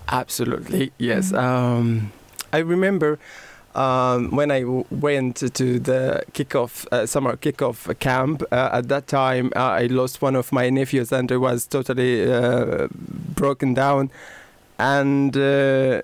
absolutely 0.08 0.92
yes. 0.98 1.32
Mhm. 1.32 1.38
Um, 1.38 2.12
I 2.52 2.58
remember. 2.58 3.18
Um, 3.74 4.30
when 4.36 4.50
I 4.50 4.60
w- 4.60 4.84
went 4.90 5.36
to 5.36 5.78
the 5.78 6.22
kickoff 6.34 6.86
uh, 6.92 7.06
summer 7.06 7.36
kickoff 7.38 7.98
camp, 7.98 8.42
uh, 8.52 8.68
at 8.70 8.88
that 8.88 9.06
time 9.06 9.50
uh, 9.56 9.60
I 9.82 9.86
lost 9.86 10.20
one 10.20 10.36
of 10.36 10.52
my 10.52 10.68
nephews 10.68 11.10
and 11.10 11.32
I 11.32 11.38
was 11.38 11.66
totally 11.66 12.30
uh, 12.30 12.88
broken 13.34 13.72
down. 13.72 14.10
And 14.78 15.34
uh, 15.38 16.02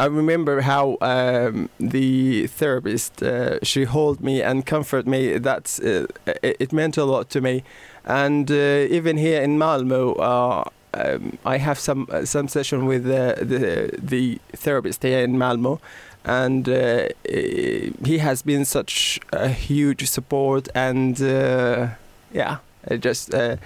I 0.00 0.06
remember 0.06 0.62
how 0.62 0.96
um, 1.02 1.68
the 1.78 2.46
therapist 2.46 3.22
uh, 3.22 3.58
she 3.62 3.84
held 3.84 4.22
me 4.22 4.40
and 4.42 4.64
comforted 4.64 5.06
me. 5.06 5.36
That's 5.38 5.78
uh, 5.78 6.06
it, 6.42 6.56
it 6.58 6.72
meant 6.72 6.96
a 6.96 7.04
lot 7.04 7.28
to 7.30 7.40
me. 7.42 7.62
And 8.04 8.50
uh, 8.50 8.86
even 8.90 9.16
here 9.16 9.42
in 9.42 9.58
Malmo. 9.58 10.14
Uh, 10.14 10.64
um, 10.94 11.38
I 11.44 11.56
have 11.56 11.78
some 11.78 12.06
uh, 12.10 12.26
some 12.26 12.48
session 12.48 12.84
with 12.84 13.04
the 13.04 13.96
the 13.98 14.38
therapist 14.54 15.02
here 15.02 15.20
in 15.20 15.38
Malmo, 15.38 15.80
and 16.24 16.68
uh, 16.68 17.08
he 17.24 18.18
has 18.18 18.42
been 18.42 18.64
such 18.64 19.18
a 19.32 19.48
huge 19.48 20.08
support 20.08 20.68
and 20.74 21.20
uh, 21.20 21.88
yeah 22.32 22.58
just 23.00 23.34
uh, 23.34 23.56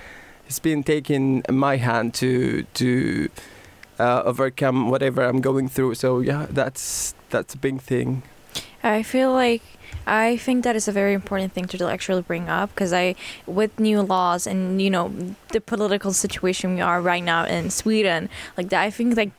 he's 0.44 0.58
been 0.58 0.82
taking 0.82 1.42
my 1.50 1.76
hand 1.76 2.14
to 2.14 2.62
to 2.74 3.28
overcome 3.98 4.88
whatever 4.90 5.24
I'm 5.24 5.40
going 5.40 5.68
through 5.68 5.94
so 5.96 6.20
yeah 6.20 6.46
that's 6.48 7.14
that's 7.30 7.54
a 7.54 7.58
big 7.58 7.80
thing 7.80 8.22
I 8.82 9.02
feel 9.02 9.32
like 9.32 9.62
I 10.06 10.36
think 10.36 10.64
that 10.64 10.76
is 10.76 10.86
a 10.88 10.92
very 10.92 11.14
important 11.14 11.52
thing 11.52 11.66
to 11.66 11.88
actually 11.88 12.22
bring 12.22 12.48
up 12.48 12.70
because 12.74 12.92
I, 12.92 13.14
with 13.46 13.78
new 13.80 14.02
laws 14.02 14.46
and 14.46 14.80
you 14.80 14.90
know 14.90 15.12
the 15.52 15.60
political 15.60 16.12
situation 16.12 16.74
we 16.74 16.80
are 16.80 17.00
right 17.00 17.22
now 17.24 17.44
in 17.44 17.70
Sweden, 17.70 18.28
like 18.56 18.68
that, 18.70 18.82
I 18.82 18.90
think 18.90 19.16
like 19.16 19.30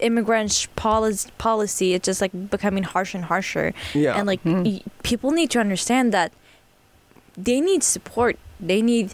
immigrant 0.00 0.66
policy 0.76 1.30
policy 1.38 1.92
is 1.94 2.00
just 2.00 2.20
like 2.20 2.32
becoming 2.50 2.84
harsher 2.84 3.18
and 3.18 3.26
harsher, 3.26 3.72
yeah. 3.94 4.16
And 4.16 4.26
like 4.26 4.40
Hmm. 4.42 4.62
y- 4.64 4.82
people 5.02 5.30
need 5.30 5.50
to 5.50 5.60
understand 5.60 6.12
that 6.12 6.32
they 7.36 7.60
need 7.60 7.82
support, 7.82 8.38
they 8.58 8.80
need 8.82 9.12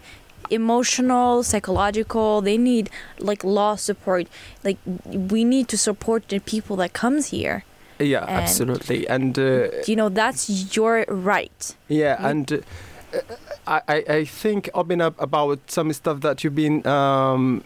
emotional 0.48 1.42
psychological 1.42 2.40
they 2.40 2.56
need 2.56 2.88
like 3.18 3.42
law 3.42 3.74
support. 3.74 4.28
Like 4.62 4.78
we 5.04 5.42
need 5.42 5.66
to 5.68 5.76
support 5.76 6.28
the 6.28 6.38
people 6.38 6.76
that 6.76 6.92
comes 6.92 7.26
here 7.34 7.64
yeah 7.98 8.24
and- 8.26 8.30
absolutely 8.42 9.06
and 9.08 9.38
uh, 9.38 9.68
you 9.86 9.96
know 9.96 10.08
that's 10.08 10.48
your 10.76 11.04
right 11.08 11.76
Yeah, 11.88 12.14
Right? 12.22 12.30
and 12.30 12.52
uh, 12.52 13.18
I, 13.66 13.80
I 13.88 14.04
I 14.18 14.24
think 14.24 14.68
open 14.74 15.00
up 15.00 15.14
about 15.20 15.58
some 15.70 15.92
stuff 15.92 16.20
that 16.20 16.42
you've 16.44 16.54
been 16.54 16.86
um, 16.86 17.62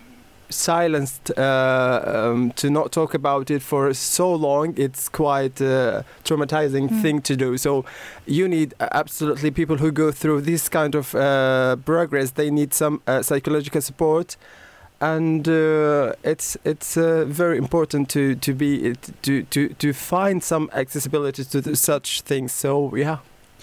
silenced 0.49 1.31
uh, 1.39 2.03
um, 2.05 2.51
to 2.57 2.71
not 2.71 2.91
talk 2.93 3.15
about 3.15 3.51
it 3.51 3.63
for 3.63 3.95
so 3.95 4.35
long. 4.35 4.75
It's 4.77 5.09
quite 5.09 5.61
a 5.61 6.05
traumatizing 6.25 6.89
Mm. 6.91 7.03
thing 7.03 7.23
to 7.23 7.37
do. 7.37 7.57
So 7.57 7.85
you 8.27 8.49
need 8.49 8.75
uh, 8.81 8.89
absolutely 8.93 9.51
people 9.51 9.77
who 9.77 9.91
go 9.93 10.11
through 10.13 10.41
this 10.43 10.69
kind 10.69 10.95
of 10.95 11.15
uh, 11.15 11.77
progress. 11.85 12.33
They 12.33 12.51
need 12.51 12.75
some 12.75 13.01
uh, 13.07 13.23
psychological 13.23 13.81
support. 13.81 14.37
And 15.01 15.49
uh, 15.49 16.13
it's 16.23 16.59
it's 16.65 16.97
uh, 16.97 17.25
very 17.27 17.57
important 17.57 18.11
to 18.11 18.35
to 18.35 18.53
be 18.53 18.95
to 19.23 19.43
to 19.45 19.69
to 19.69 19.93
find 19.95 20.45
some 20.45 20.69
accessibility 20.75 21.45
to 21.45 21.75
such 21.75 22.21
things. 22.21 22.53
So 22.53 22.95
yeah, 22.95 23.19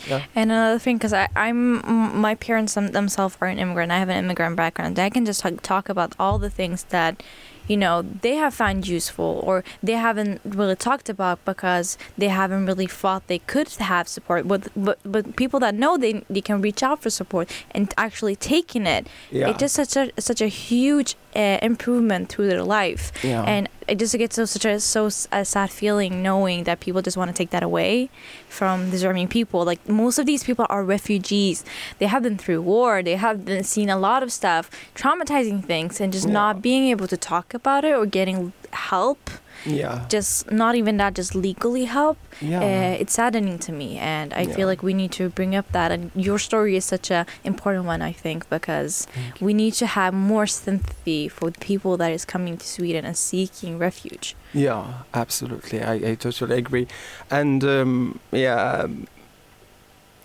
yeah. 0.08 0.24
And 0.36 0.52
another 0.52 0.80
thing, 0.80 0.98
because 0.98 1.14
I'm 1.36 1.82
my 2.22 2.36
parents 2.36 2.74
them, 2.74 2.88
themselves 2.88 3.38
are 3.42 3.48
an 3.48 3.60
immigrant. 3.60 3.92
I 3.92 4.00
have 4.00 4.10
an 4.10 4.18
immigrant 4.18 4.56
background. 4.56 5.00
I 5.00 5.10
can 5.10 5.26
just 5.26 5.42
talk, 5.42 5.62
talk 5.62 5.90
about 5.90 6.16
all 6.20 6.40
the 6.40 6.50
things 6.50 6.86
that, 6.86 7.24
you 7.68 7.78
know, 7.78 8.02
they 8.22 8.36
have 8.36 8.54
found 8.54 8.88
useful 8.88 9.42
or 9.46 9.64
they 9.84 9.94
haven't 9.94 10.42
really 10.46 10.76
talked 10.76 11.10
about 11.10 11.44
because 11.46 11.98
they 12.18 12.30
haven't 12.30 12.66
really 12.66 12.88
thought 12.88 13.28
they 13.28 13.40
could 13.40 13.70
have 13.76 14.08
support. 14.08 14.48
But 14.48 14.70
but 14.76 15.00
but 15.04 15.36
people 15.36 15.60
that 15.60 15.76
know 15.76 15.98
they 15.98 16.24
they 16.30 16.42
can 16.42 16.62
reach 16.62 16.82
out 16.84 17.02
for 17.02 17.10
support 17.10 17.50
and 17.72 17.94
actually 17.98 18.36
taking 18.36 18.86
it, 18.88 19.08
yeah. 19.32 19.50
it 19.50 19.58
just 19.60 19.76
such 19.76 19.96
a 19.96 20.12
such 20.20 20.42
a 20.42 20.48
huge 20.48 21.16
uh, 21.36 21.60
improvement 21.62 22.30
through 22.30 22.48
their 22.48 22.64
life. 22.64 23.12
yeah. 23.24 23.44
and 23.44 23.70
it 23.88 24.00
just 24.00 24.18
gets 24.18 24.36
so 24.36 24.44
such 24.46 24.66
a 24.66 24.80
so 24.82 25.06
a 25.32 25.46
sad 25.46 25.70
feeling 25.72 26.22
knowing 26.22 26.66
that 26.66 26.80
people 26.82 27.02
just 27.02 27.16
want 27.16 27.30
to 27.30 27.34
take 27.34 27.52
that 27.52 27.64
away 27.64 28.10
from 28.50 28.90
deserving 28.92 29.28
people 29.30 29.64
like 29.64 29.88
most 29.88 30.20
of 30.20 30.26
these 30.26 30.44
people 30.44 30.66
are 30.68 30.84
refugees 30.84 31.64
they 32.00 32.06
have 32.06 32.22
been 32.22 32.38
through 32.38 32.62
war 32.62 33.02
they 33.02 33.16
have 33.16 33.46
been 33.46 33.64
seen 33.64 33.90
a 33.90 33.96
lot 33.98 34.22
of 34.24 34.30
stuff 34.32 34.70
traumatizing 34.94 35.64
things 35.64 36.02
and 36.02 36.12
just 36.12 36.28
Yeah. 36.28 36.34
not 36.34 36.62
being 36.62 36.88
able 36.90 37.08
to 37.08 37.16
talk 37.16 37.54
about 37.62 37.84
it 37.90 37.94
or 38.00 38.06
getting 38.20 38.54
help 38.92 39.20
yeah. 39.66 40.06
just 40.16 40.52
not 40.52 40.74
even 40.82 40.94
that 41.02 41.12
just 41.22 41.34
legally 41.48 41.86
help 42.00 42.18
Yeah. 42.42 42.62
uh, 42.68 43.02
it's 43.02 43.14
saddening 43.20 43.58
to 43.68 43.72
me 43.82 43.90
and 44.16 44.28
i 44.34 44.44
Yeah. 44.44 44.56
feel 44.56 44.68
like 44.72 44.82
we 44.90 44.94
need 45.02 45.12
to 45.20 45.24
bring 45.40 45.54
up 45.60 45.68
that 45.78 45.90
and 45.96 46.04
your 46.28 46.40
story 46.50 46.74
is 46.80 46.86
such 46.96 47.08
a 47.20 47.22
important 47.52 47.86
one 47.94 48.02
i 48.12 48.14
think 48.24 48.40
because 48.58 48.94
we 49.48 49.52
need 49.62 49.74
to 49.82 49.88
have 50.00 50.14
more 50.34 50.48
sympathy 50.64 51.22
for 51.38 51.48
the 51.56 51.60
people 51.72 51.94
that 52.02 52.12
is 52.18 52.24
coming 52.34 52.56
to 52.62 52.66
sweden 52.76 53.04
and 53.10 53.18
seeking 53.18 53.74
refuge 53.88 54.28
yeah, 54.54 54.84
absolutely. 55.14 55.80
I, 55.84 55.94
I 56.12 56.16
totally 56.16 56.58
agree. 56.64 56.88
And 57.30 57.62
um, 57.66 58.20
yeah, 58.32 58.56
um, 58.84 59.06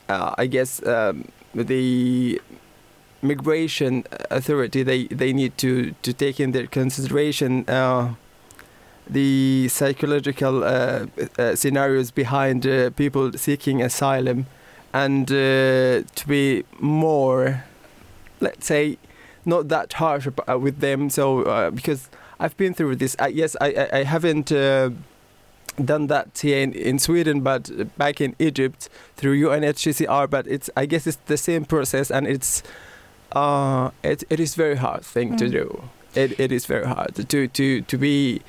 uh, 0.09 0.31
I 0.39 0.47
guess 0.47 0.81
um, 0.87 1.17
the 1.55 2.41
migration 3.23 4.05
authority 4.31 4.83
they, 4.83 5.07
they 5.07 5.33
need 5.33 5.57
to, 5.57 5.95
to 6.03 6.13
take 6.13 6.41
in 6.41 6.53
their 6.53 6.67
consideration 6.67 7.69
uh, 7.69 8.15
the 9.09 9.69
psychological 9.69 10.65
uh, 10.65 11.07
uh, 11.39 11.55
scenarios 11.55 12.11
behind 12.11 12.67
uh, 12.67 12.91
people 12.91 13.33
seeking 13.33 13.83
asylum 13.83 14.47
and 14.93 15.31
uh, 15.31 16.03
to 16.15 16.25
be 16.27 16.65
more 16.79 17.65
let's 18.41 18.67
say 18.67 18.99
not 19.45 19.69
that 19.69 19.93
harsh 19.95 20.29
uh, 20.49 20.59
with 20.59 20.79
them. 20.79 21.11
So 21.11 21.71
because 21.73 22.09
I've 22.39 22.57
been 22.57 22.75
through 22.75 22.97
this 22.97 23.17
uh, 23.21 23.27
yes 23.27 23.57
I, 23.61 23.73
I, 23.73 23.99
I 23.99 24.05
haven't 24.05 24.47
done 24.47 26.07
that 26.09 26.39
here 26.41 26.61
in, 26.61 26.73
in 26.75 26.99
Sweden 26.99 27.41
but 27.41 27.97
back 27.97 28.21
in 28.21 28.37
Egypt 28.39 28.89
through 29.17 29.41
UNHCR 29.41 30.29
but 30.29 30.47
it's 30.47 30.71
I 30.77 30.87
guess 30.87 31.07
it's 31.07 31.19
the 31.27 31.37
same 31.37 31.65
process 31.65 32.11
and 32.11 32.27
it's 32.27 32.63
uh, 33.35 33.91
it, 34.03 34.25
it 34.31 34.41
is 34.41 34.55
very 34.55 34.77
hard 34.77 35.03
thing 35.05 35.37
to 35.37 35.45
Mm. 35.47 35.53
do 35.53 35.83
it, 36.15 36.39
it 36.39 36.53
is 36.53 36.67
very 36.67 36.87
hard 36.87 37.15
to, 37.15 37.49
to, 37.49 37.81
to 37.81 37.97
be 37.99 38.41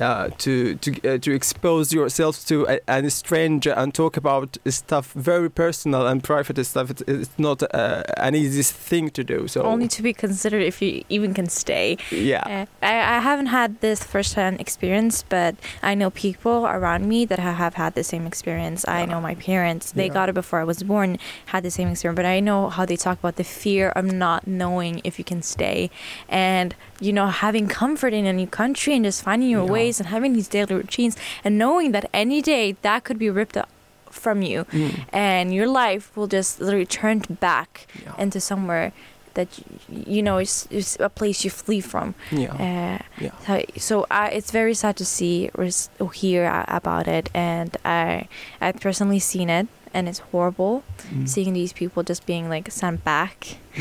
uh, 0.00 0.28
to 0.38 0.74
to 0.76 0.90
uh, 1.14 1.18
to 1.18 1.32
expose 1.32 1.92
yourself 1.92 2.44
to 2.46 2.66
a, 2.68 2.78
a 2.88 3.10
stranger 3.10 3.72
and 3.72 3.94
talk 3.94 4.16
about 4.16 4.56
stuff 4.66 5.12
very 5.12 5.50
personal 5.50 6.06
and 6.06 6.22
private 6.22 6.62
stuff. 6.64 6.90
It's, 6.90 7.02
it's 7.06 7.38
not 7.38 7.62
uh, 7.62 8.02
an 8.16 8.34
easy 8.34 8.62
thing 8.62 9.10
to 9.10 9.24
do. 9.24 9.48
So 9.48 9.62
Only 9.62 9.88
to 9.88 10.02
be 10.02 10.12
considered 10.12 10.62
if 10.62 10.80
you 10.82 11.04
even 11.08 11.34
can 11.34 11.48
stay. 11.48 11.96
yeah, 12.10 12.42
Uh, 12.46 12.86
I, 12.86 13.16
I 13.16 13.20
haven't 13.20 13.46
had 13.46 13.80
this 13.80 14.02
first-hand 14.04 14.60
experience, 14.60 15.24
but 15.28 15.54
I 15.82 15.94
know 15.94 16.10
people 16.10 16.66
around 16.66 17.08
me 17.08 17.24
that 17.26 17.38
have 17.38 17.74
had 17.74 17.94
the 17.94 18.04
same 18.04 18.26
experience. 18.26 18.86
I 18.88 19.04
know 19.06 19.20
my 19.20 19.34
parents; 19.34 19.92
they 19.92 20.06
Yeah. 20.06 20.14
got 20.14 20.28
it 20.28 20.34
before 20.34 20.60
I 20.60 20.64
was 20.64 20.82
born, 20.82 21.18
had 21.46 21.62
the 21.62 21.70
same 21.70 21.88
experience. 21.88 22.16
But 22.16 22.26
I 22.26 22.40
know 22.40 22.68
how 22.70 22.84
they 22.86 22.96
talk 22.96 23.18
about 23.18 23.36
the 23.36 23.44
fear 23.44 23.90
of 23.90 24.04
not 24.04 24.46
knowing 24.46 25.00
if 25.04 25.18
you 25.18 25.24
can 25.24 25.42
stay, 25.42 25.90
and 26.28 26.74
you 27.00 27.12
know 27.12 27.26
having 27.26 27.68
comfort 27.68 28.12
in 28.14 28.24
a 28.26 28.32
new 28.32 28.46
country 28.46 28.94
and 28.94 29.04
just 29.04 29.22
finding 29.22 29.50
your 29.50 29.64
Yeah. 29.64 29.72
ways 29.72 30.00
and 30.00 30.08
having 30.08 30.32
these 30.34 30.48
daily 30.48 30.74
routines, 30.74 31.16
and 31.44 31.58
knowing 31.58 31.92
that 31.92 32.08
any 32.12 32.40
day 32.42 32.76
that 32.82 33.04
could 33.04 33.18
be 33.18 33.30
ripped 33.30 33.56
up 33.56 33.68
from 34.10 34.40
you, 34.42 34.64
Mm. 34.72 35.04
and 35.12 35.54
your 35.54 35.66
life 35.68 36.10
will 36.16 36.26
just 36.26 36.60
literally 36.60 36.86
turn 36.86 37.18
back 37.40 37.86
yeah, 38.02 38.14
into 38.22 38.40
somewhere 38.40 38.92
that 39.34 39.48
you 39.88 40.22
know 40.22 40.38
is, 40.38 40.66
is 40.70 40.96
a 40.98 41.10
place 41.10 41.44
you 41.44 41.50
flee 41.50 41.82
from. 41.82 42.14
yeah, 42.32 42.54
Uh, 42.54 42.98
yeah. 43.20 43.30
so, 43.46 43.62
so 43.76 44.06
I, 44.10 44.28
it's 44.30 44.50
very 44.50 44.72
sad 44.72 44.96
to 44.96 45.04
see 45.04 45.50
or, 45.54 45.68
hear 46.12 46.64
about 46.68 47.06
it, 47.06 47.28
and 47.34 47.76
I 47.84 48.28
I've 48.62 48.80
personally 48.80 49.18
seen 49.20 49.50
it, 49.50 49.66
and 49.96 50.02
it's 50.10 50.20
horrible 50.32 50.74
Mm. 51.12 51.26
seeing 51.34 51.52
these 51.60 51.72
people 51.80 52.00
just 52.12 52.22
being 52.32 52.44
like 52.54 52.66
sent 52.82 52.98
back 53.04 53.36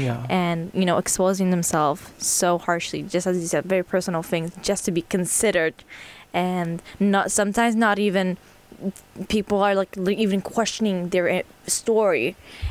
yeah. 0.06 0.20
and 0.30 0.60
you 0.80 0.86
know 0.90 0.98
exposing 1.04 1.48
themselves 1.56 2.02
so 2.18 2.50
harshly, 2.68 3.02
just 3.16 3.26
as 3.28 3.36
you 3.42 3.48
said, 3.54 3.64
very 3.76 3.84
personal 3.96 4.24
things, 4.32 4.50
just 4.70 4.82
to 4.86 4.92
be 4.98 5.04
considered, 5.18 5.74
and 6.34 6.82
not 7.00 7.26
sometimes 7.40 7.74
not 7.76 7.98
even 8.08 8.38
people 9.36 9.58
are 9.68 9.76
like 9.82 9.92
li- 10.08 10.20
even 10.26 10.42
questioning 10.42 10.98
their 11.14 11.28
uh, 11.30 11.42
story 11.68 12.28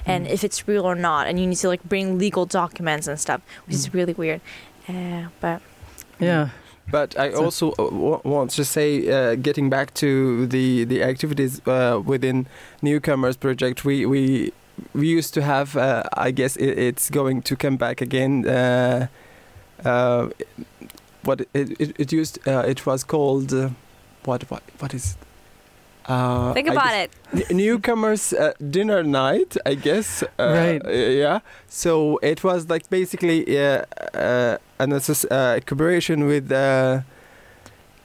and 0.07 0.26
Mm. 0.26 0.35
if 0.35 0.40
it's 0.46 0.59
real 0.68 0.85
or 0.92 0.94
not, 1.09 1.22
and 1.28 1.35
you 1.40 1.46
need 1.50 1.61
to 1.64 1.68
like 1.74 1.83
bring 1.94 2.07
legal 2.18 2.44
documents 2.46 3.07
and 3.11 3.18
stuff, 3.26 3.40
which 3.66 3.74
is 3.80 3.87
Mm. 3.88 3.94
really 3.98 4.14
weird. 4.22 4.40
Uh, 4.88 5.24
but 5.44 5.59
Yeah. 6.20 6.48
But 6.90 7.18
I 7.18 7.30
So- 7.32 7.44
also 7.44 7.72
uh, 7.78 8.20
want 8.24 8.50
to 8.52 8.64
say, 8.64 9.08
uh, 9.08 9.34
getting 9.36 9.70
back 9.70 9.94
to 9.94 10.46
the 10.46 10.84
the 10.84 11.02
activities 11.02 11.60
uh, 11.66 12.00
within 12.04 12.46
Newcomers 12.82 13.36
Project, 13.36 13.84
we 13.84 14.04
we 14.06 14.52
we 14.94 15.06
used 15.18 15.34
to 15.34 15.42
have. 15.42 15.76
Uh, 15.76 16.02
I 16.12 16.30
guess 16.30 16.56
it, 16.56 16.78
it's 16.78 17.10
going 17.10 17.42
to 17.42 17.56
come 17.56 17.76
back 17.76 18.00
again. 18.02 18.46
Uh, 18.46 19.06
uh, 19.84 20.28
what 21.24 21.40
it 21.40 21.70
it, 21.80 21.92
it 21.98 22.12
used 22.12 22.38
uh, 22.46 22.64
it 22.68 22.84
was 22.86 23.04
called. 23.04 23.52
Uh, 23.52 23.70
what 24.24 24.42
what 24.50 24.62
what 24.80 24.94
is? 24.94 25.16
Uh, 26.06 26.52
think 26.52 26.68
about 26.68 26.94
it. 26.94 27.10
Newcomers 27.50 28.32
uh, 28.32 28.52
dinner 28.70 29.02
night 29.02 29.56
i 29.66 29.74
guess 29.74 30.22
uh, 30.22 30.26
Right. 30.38 30.82
yeah 30.88 31.40
so 31.68 32.18
it 32.22 32.44
was 32.44 32.68
like 32.68 32.88
basically 32.90 33.38
uh, 33.58 33.82
uh, 34.14 34.58
an 34.78 34.90
associ- 34.92 35.30
uh, 35.30 35.60
cooperation 35.66 36.26
with 36.26 36.52
uh, 36.52 37.00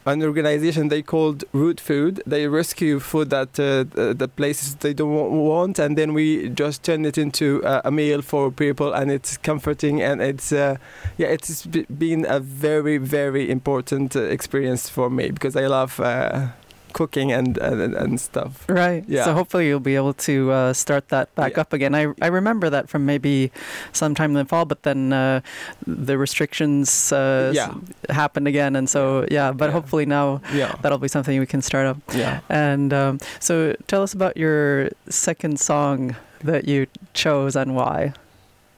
an 0.05 0.23
organization 0.23 0.87
they 0.87 1.01
called 1.03 1.43
root 1.53 1.79
food 1.79 2.23
they 2.25 2.47
rescue 2.47 2.99
food 2.99 3.29
that 3.29 3.59
uh, 3.59 3.83
the, 3.95 4.15
the 4.17 4.27
places 4.27 4.75
they 4.75 4.93
don't 4.93 5.13
want 5.31 5.77
and 5.77 5.97
then 5.97 6.13
we 6.13 6.49
just 6.49 6.81
turn 6.83 7.05
it 7.05 7.17
into 7.17 7.61
uh, 7.65 7.81
a 7.85 7.91
meal 7.91 8.21
for 8.21 8.49
people 8.51 8.93
and 8.93 9.11
it's 9.11 9.37
comforting 9.37 10.01
and 10.01 10.21
it's 10.21 10.51
uh, 10.51 10.77
yeah 11.17 11.27
it's 11.27 11.65
b- 11.65 11.85
been 11.97 12.25
a 12.27 12.39
very 12.39 12.97
very 12.97 13.51
important 13.51 14.15
uh, 14.15 14.21
experience 14.21 14.89
for 14.89 15.09
me 15.09 15.29
because 15.29 15.55
i 15.55 15.67
love 15.67 15.99
uh, 15.99 16.47
cooking 16.93 17.31
and, 17.31 17.57
and 17.57 17.93
and 17.95 18.19
stuff 18.19 18.65
Right. 18.69 19.03
Yeah. 19.07 19.25
So 19.25 19.33
hopefully 19.33 19.67
you'll 19.67 19.79
be 19.93 19.95
able 19.95 20.13
to 20.29 20.51
uh, 20.51 20.73
start 20.73 21.09
that 21.09 21.33
back 21.35 21.53
Yeah. 21.55 21.61
up 21.61 21.73
again. 21.73 21.93
I, 21.95 22.13
I 22.21 22.27
remember 22.27 22.69
that 22.69 22.89
from 22.89 23.05
maybe 23.05 23.51
sometime 23.93 24.31
in 24.31 24.37
the 24.43 24.45
fall, 24.45 24.65
but 24.65 24.83
then 24.83 25.13
uh, 25.13 25.41
the 25.87 26.17
restrictions 26.17 27.11
uh, 27.11 27.51
Yeah. 27.55 27.73
happened 28.09 28.47
again. 28.47 28.75
And 28.75 28.89
so, 28.89 29.25
yeah, 29.31 29.51
but 29.51 29.65
Yeah. 29.65 29.71
hopefully 29.73 30.05
now 30.05 30.41
yeah 30.53 30.75
that'll 30.81 30.97
be 30.97 31.07
something 31.07 31.39
we 31.39 31.45
can 31.45 31.61
start 31.61 31.85
up. 31.87 31.97
yeah 32.13 32.39
And 32.49 32.93
um, 32.93 33.19
so 33.39 33.75
tell 33.87 34.01
us 34.03 34.13
about 34.13 34.37
your 34.37 34.89
second 35.09 35.59
song 35.59 36.15
that 36.43 36.67
you 36.67 36.87
chose 37.13 37.55
and 37.55 37.75
why. 37.75 38.13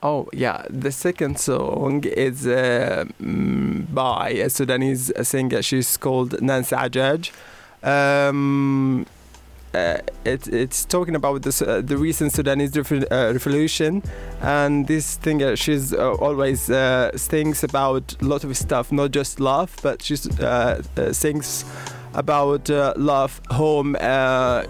Oh 0.04 0.28
yeah, 0.34 0.66
the 0.84 0.92
second 0.92 1.38
song 1.40 2.04
is 2.06 2.48
uh, 2.48 3.06
mm, 3.22 3.86
by 3.94 4.30
a 4.32 4.50
Sudanese 4.50 5.12
singer. 5.22 5.62
She's 5.62 5.96
called 5.98 6.42
Nancy 6.42 6.76
Ajaj. 6.76 7.30
Um, 7.84 9.06
uh, 9.74 9.98
it, 10.26 10.48
it's 10.48 10.86
talking 10.86 11.16
about 11.16 11.44
this, 11.44 11.62
uh, 11.62 11.82
the 11.82 11.98
recent 11.98 12.34
Sudanese 12.34 12.76
uh, 12.78 13.32
revolution, 13.34 14.04
and 14.42 14.86
this 14.88 15.18
singer 15.24 15.56
she's 15.56 15.94
uh, 15.94 16.14
always 16.16 16.70
uh, 16.70 17.16
sings 17.18 17.64
about 17.64 18.16
a 18.22 18.26
lot 18.26 18.44
of 18.44 18.56
stuff, 18.58 18.92
not 18.92 19.12
just 19.12 19.40
love, 19.40 19.76
but 19.82 20.02
she 20.02 20.18
uh, 20.42 20.82
uh, 20.98 21.14
about 22.14 22.70
uh, 22.70 22.94
love, 22.98 23.40
home, 23.50 23.96
uh, 24.02 24.66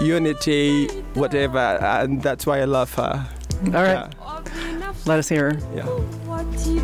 unity, 0.00 0.88
whatever, 1.14 1.58
and 1.58 2.22
that's 2.22 2.46
why 2.46 2.60
I 2.60 2.64
love 2.64 2.94
her. 2.94 3.28
All 3.66 3.82
right, 3.82 4.10
let 5.05 5.19
us 5.19 5.29
hear 5.29 5.51
her. 5.51 5.59
Yeah. 5.75 5.85
yeah. 5.85 6.21
قوتي 6.27 6.81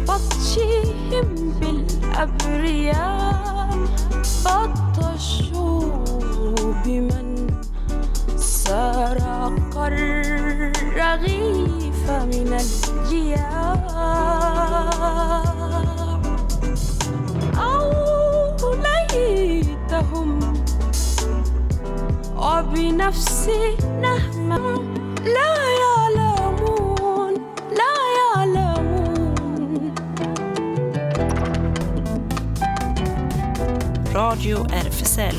Radio 34.33 34.67
RFSL 34.73 35.35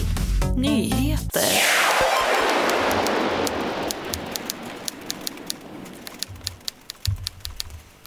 Nyheter. 0.58 1.64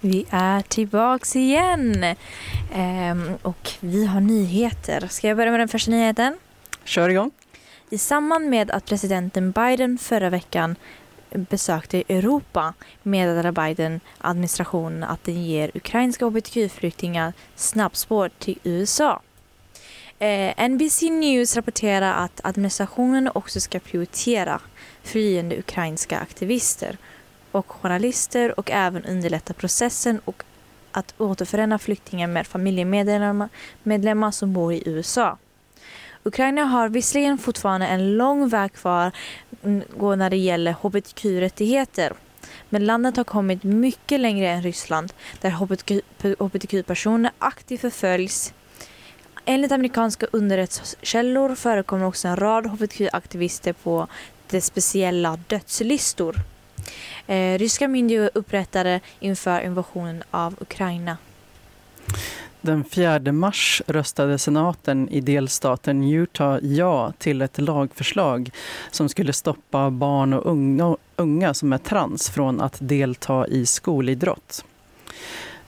Vi 0.01 0.27
är 0.31 0.61
tillbaks 0.61 1.37
igen. 1.37 2.05
Ehm, 2.75 3.35
och 3.42 3.70
vi 3.81 4.07
har 4.07 4.20
nyheter. 4.20 5.07
Ska 5.11 5.29
jag 5.29 5.37
börja 5.37 5.51
med 5.51 5.61
den 5.61 5.68
första 5.68 5.90
nyheten? 5.90 6.37
Kör 6.85 7.09
igång. 7.09 7.31
I 7.90 7.99
samband 7.99 8.51
med 8.51 8.70
att 8.70 8.85
presidenten 8.85 9.51
Biden 9.51 9.99
förra 9.99 10.31
veckan 10.31 10.77
besökte 11.31 12.03
Europa 12.09 12.75
meddelade 13.03 13.53
Biden-administrationen 13.53 15.05
att 15.05 15.25
den 15.25 15.44
ger 15.44 15.70
ukrainska 15.75 16.27
hbtq-flyktingar 16.27 17.33
snabbspår 17.57 18.31
till 18.38 18.59
USA. 18.62 19.22
Eh, 20.18 20.68
NBC 20.68 21.11
News 21.11 21.57
rapporterar 21.57 22.24
att 22.24 22.40
administrationen 22.44 23.31
också 23.35 23.61
ska 23.61 23.79
prioritera 23.79 24.61
flyende 25.02 25.59
ukrainska 25.59 26.18
aktivister 26.18 26.98
och 27.52 27.72
journalister 27.72 28.61
och 28.61 28.70
även 28.70 29.05
underlätta 29.05 29.52
processen 29.52 30.20
och 30.24 30.42
att 30.92 31.14
återförena 31.18 31.79
flyktingar 31.79 32.26
med 32.26 32.46
familjemedlemmar 32.46 33.48
medlemmar 33.83 34.31
som 34.31 34.52
bor 34.52 34.72
i 34.72 34.83
USA. 34.87 35.38
Ukraina 36.22 36.64
har 36.64 36.88
visserligen 36.88 37.38
fortfarande 37.38 37.87
en 37.87 38.16
lång 38.16 38.48
väg 38.48 38.72
kvar 38.72 39.12
när 40.16 40.31
det 40.31 40.37
gäller 40.37 40.72
hbtq-rättigheter. 40.72 42.12
Men 42.68 42.87
landet 42.87 43.16
har 43.16 43.24
kommit 43.24 43.62
mycket 43.62 44.20
längre 44.20 44.48
än 44.48 44.62
Ryssland 44.62 45.12
där 45.40 45.50
hbtq-personer 46.38 47.33
aktivt 47.38 47.81
förföljs. 47.81 48.55
Enligt 49.48 49.72
amerikanska 49.72 50.26
underrättelsekällor 50.32 51.54
förekommer 51.54 52.06
också 52.06 52.28
en 52.28 52.37
rad 52.37 52.66
hbtq-aktivister 52.66 53.72
på 53.72 54.06
de 54.50 54.61
speciella 54.61 55.38
dödslistor. 55.46 56.37
Eh, 57.26 57.59
ryska 57.59 57.88
myndigheter 57.88 58.38
upprättade 58.38 59.00
inför 59.20 59.61
invasionen 59.61 60.22
av 60.30 60.54
Ukraina. 60.61 61.16
Den 62.61 62.85
4 62.85 63.32
mars 63.32 63.82
röstade 63.87 64.38
senaten 64.38 65.09
i 65.09 65.20
delstaten 65.20 66.04
Utah 66.04 66.59
ja 66.62 67.12
till 67.18 67.42
ett 67.42 67.59
lagförslag 67.59 68.50
som 68.90 69.09
skulle 69.09 69.32
stoppa 69.32 69.90
barn 69.90 70.32
och 70.32 70.46
unga, 70.50 70.96
unga 71.16 71.54
som 71.54 71.72
är 71.72 71.78
trans 71.78 72.30
från 72.30 72.61
att 72.61 72.76
delta 72.78 73.46
i 73.46 73.66
skolidrott. 73.66 74.64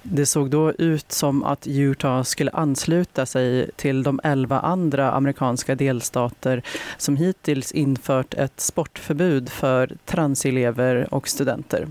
Det 0.03 0.27
såg 0.27 0.51
då 0.51 0.73
ut 0.73 1.13
som 1.13 1.45
att 1.45 1.67
Utah 1.67 2.23
skulle 2.23 2.51
ansluta 2.51 3.27
sig 3.27 3.71
till 3.77 4.03
de 4.03 4.21
elva 4.25 4.61
andra 4.61 5.13
amerikanska 5.13 5.75
delstater 5.75 6.63
som 6.99 7.17
hittills 7.17 7.73
infört 7.73 8.35
ett 8.35 8.61
sportförbud 8.61 9.49
för 9.49 9.97
transelever 10.05 11.15
och 11.15 11.29
studenter. 11.29 11.89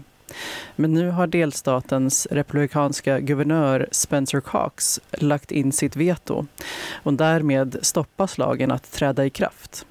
Men 0.75 0.93
nu 0.93 1.09
har 1.09 1.27
delstatens 1.27 2.27
republikanska 2.31 3.19
guvernör 3.19 3.87
Spencer 3.91 4.41
Cox 4.41 4.99
lagt 5.11 5.51
in 5.51 5.71
sitt 5.71 5.95
veto 5.95 6.45
och 7.03 7.13
därmed 7.13 7.77
stoppas 7.81 8.37
lagen 8.37 8.71
att 8.71 8.91
träda 8.91 9.25
i 9.25 9.29
kraft. 9.29 9.85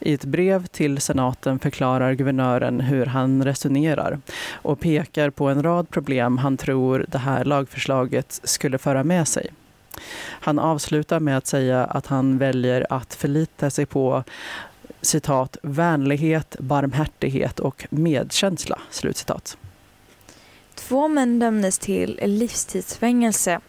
I 0.00 0.14
ett 0.14 0.24
brev 0.24 0.66
till 0.66 1.00
senaten 1.00 1.58
förklarar 1.58 2.12
guvernören 2.12 2.80
hur 2.80 3.06
han 3.06 3.44
resonerar 3.44 4.20
och 4.52 4.80
pekar 4.80 5.30
på 5.30 5.48
en 5.48 5.62
rad 5.62 5.90
problem 5.90 6.38
han 6.38 6.56
tror 6.56 7.06
det 7.08 7.18
här 7.18 7.44
lagförslaget 7.44 8.40
skulle 8.44 8.78
föra 8.78 9.04
med 9.04 9.28
sig. 9.28 9.50
Han 10.20 10.58
avslutar 10.58 11.20
med 11.20 11.36
att 11.36 11.46
säga 11.46 11.84
att 11.84 12.06
han 12.06 12.38
väljer 12.38 12.86
att 12.90 13.14
förlita 13.14 13.70
sig 13.70 13.86
på 13.86 14.24
citat, 15.00 15.56
vänlighet, 15.62 16.56
barmhärtighet 16.58 17.60
och 17.60 17.86
medkänsla. 17.90 18.78
Slutcitat. 18.90 19.58
Två 20.74 21.08
män 21.08 21.38
dömdes 21.38 21.78
till 21.78 22.20
livstidsfängelse 22.24 23.60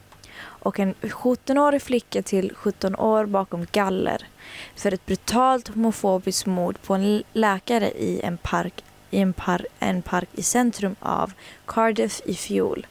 och 0.42 0.80
en 0.80 0.94
17-årig 1.02 1.82
flicka 1.82 2.22
till 2.22 2.52
17 2.56 2.96
år 2.96 3.26
bakom 3.26 3.68
galler 3.72 4.28
för 4.76 4.94
ett 4.94 5.06
brutalt 5.06 5.68
homofobiskt 5.68 6.46
mord 6.46 6.82
på 6.82 6.94
en 6.94 7.24
läkare 7.34 7.92
i 7.92 8.22
en 8.24 8.38
park 8.38 8.84
i 9.12 9.20
en, 9.20 9.34
par, 9.34 9.66
en 9.80 10.02
park 10.02 10.30
i 10.34 10.44
centrum 10.44 10.96
av 11.00 11.34
Cardiff 11.66 12.22
i 12.26 12.34
fjol. 12.34 12.88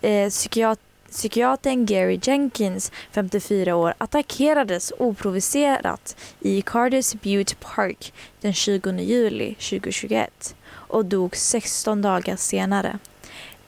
Eh, 0.00 0.28
psykiat 0.28 0.80
Psykiatern 1.10 1.86
Gary 1.86 2.20
Jenkins, 2.22 2.92
54 3.12 3.76
år, 3.76 3.94
attackerades 3.98 4.92
oprovocerat 4.98 6.16
i 6.40 6.62
Cardiffs 6.62 7.14
Butte 7.14 7.54
Park 7.54 8.12
den 8.40 8.52
20 8.52 9.00
juli 9.00 9.54
2021 9.54 10.56
och 10.70 11.04
dog 11.04 11.36
16 11.36 12.02
dagar 12.02 12.36
senare. 12.36 12.98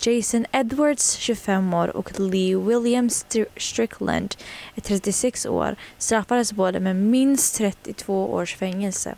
Jason 0.02 0.46
Edwards, 0.52 1.16
25 1.16 1.74
år 1.74 1.96
och 1.96 2.20
Lee 2.20 2.56
Williams 2.56 3.26
Strickland, 3.56 4.34
36 4.82 5.46
år, 5.46 5.76
straffades 5.98 6.52
båda 6.52 6.80
med 6.80 6.96
minst 6.96 7.56
32 7.56 8.32
års 8.32 8.56
fängelse. 8.56 9.14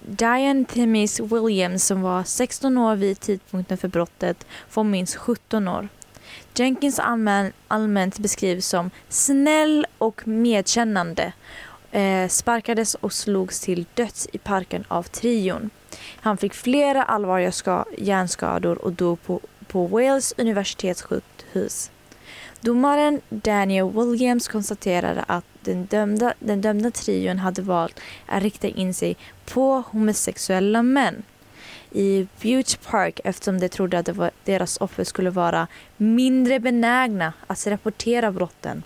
Diane 0.00 0.64
Themis 0.64 1.20
Williams, 1.20 1.84
som 1.84 2.02
var 2.02 2.24
16 2.24 2.78
år 2.78 2.96
vid 2.96 3.20
tidpunkten 3.20 3.78
för 3.78 3.88
brottet, 3.88 4.46
får 4.68 4.84
minst 4.84 5.16
17 5.16 5.68
år. 5.68 5.88
Jenkins 6.54 6.98
allmän, 6.98 7.52
allmänt 7.68 8.18
beskrivs 8.18 8.66
som 8.66 8.90
snäll 9.08 9.86
och 9.98 10.28
medkännande. 10.28 11.32
Eh, 11.90 12.28
sparkades 12.28 12.94
och 12.94 13.12
slogs 13.12 13.60
till 13.60 13.86
döds 13.94 14.28
i 14.32 14.38
parken 14.38 14.84
av 14.88 15.02
trion. 15.02 15.70
Han 16.20 16.36
fick 16.36 16.54
flera 16.54 17.02
allvarliga 17.02 17.52
ska, 17.52 17.84
hjärnskador 17.98 18.84
och 18.84 18.92
dog 18.92 19.22
på, 19.22 19.40
på 19.68 19.86
Wales 19.86 20.34
universitetssjukhus. 20.38 21.90
Domaren 22.60 23.20
Daniel 23.28 23.90
Williams 23.90 24.48
konstaterade 24.48 25.24
att 25.28 25.44
den 25.60 25.86
dömda, 25.86 26.34
den 26.38 26.60
dömda 26.60 26.90
trion 26.90 27.38
hade 27.38 27.62
valt 27.62 28.00
att 28.26 28.42
rikta 28.42 28.68
in 28.68 28.94
sig 28.94 29.16
på 29.44 29.82
homosexuella 29.90 30.82
män 30.82 31.22
i 31.92 32.26
Butte 32.42 32.76
Park 32.90 33.20
eftersom 33.24 33.60
de 33.60 33.68
trodde 33.68 33.98
att 33.98 34.34
deras 34.44 34.76
offer 34.76 35.04
skulle 35.04 35.30
vara 35.30 35.66
mindre 35.96 36.60
benägna 36.60 37.32
att 37.46 37.66
rapportera 37.66 38.32
brotten. 38.32 38.82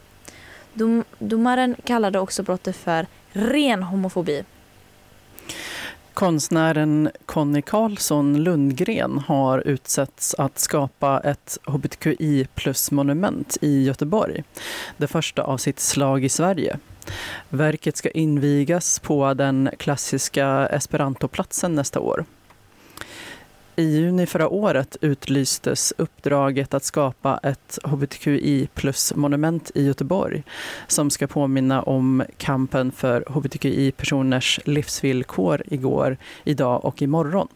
Dom, 0.74 1.04
domaren 1.18 1.76
kallade 1.84 2.18
också 2.18 2.42
brottet 2.42 2.76
för 2.76 3.06
ren 3.32 3.82
homofobi. 3.82 4.44
Konstnären 6.14 7.10
Conny 7.26 7.62
Carlsson 7.62 8.42
Lundgren 8.42 9.18
har 9.18 9.58
utsetts 9.58 10.34
att 10.34 10.58
skapa 10.58 11.20
ett 11.20 11.58
hbtqi 11.64 12.46
plus-monument 12.54 13.56
i 13.60 13.82
Göteborg. 13.82 14.44
Det 14.96 15.06
första 15.06 15.42
av 15.42 15.58
sitt 15.58 15.80
slag 15.80 16.24
i 16.24 16.28
Sverige. 16.28 16.78
Verket 17.48 17.96
ska 17.96 18.10
invigas 18.10 18.98
på 18.98 19.34
den 19.34 19.70
klassiska 19.78 20.66
Esperantoplatsen 20.66 21.74
nästa 21.74 22.00
år. 22.00 22.24
I 23.76 23.82
juni 23.82 24.26
förra 24.26 24.48
året 24.48 24.96
utlystes 25.00 25.92
uppdraget 25.96 26.74
att 26.74 26.84
skapa 26.84 27.40
ett 27.42 27.78
hbtqi 27.84 28.68
plus-monument 28.74 29.70
i 29.74 29.84
Göteborg 29.84 30.42
som 30.86 31.10
ska 31.10 31.26
påminna 31.26 31.82
om 31.82 32.24
kampen 32.36 32.92
för 32.92 33.24
hbtqi-personers 33.28 34.60
livsvillkor 34.64 35.62
igår, 35.66 36.16
idag 36.44 36.84
och 36.84 37.02
imorgon. 37.02 37.48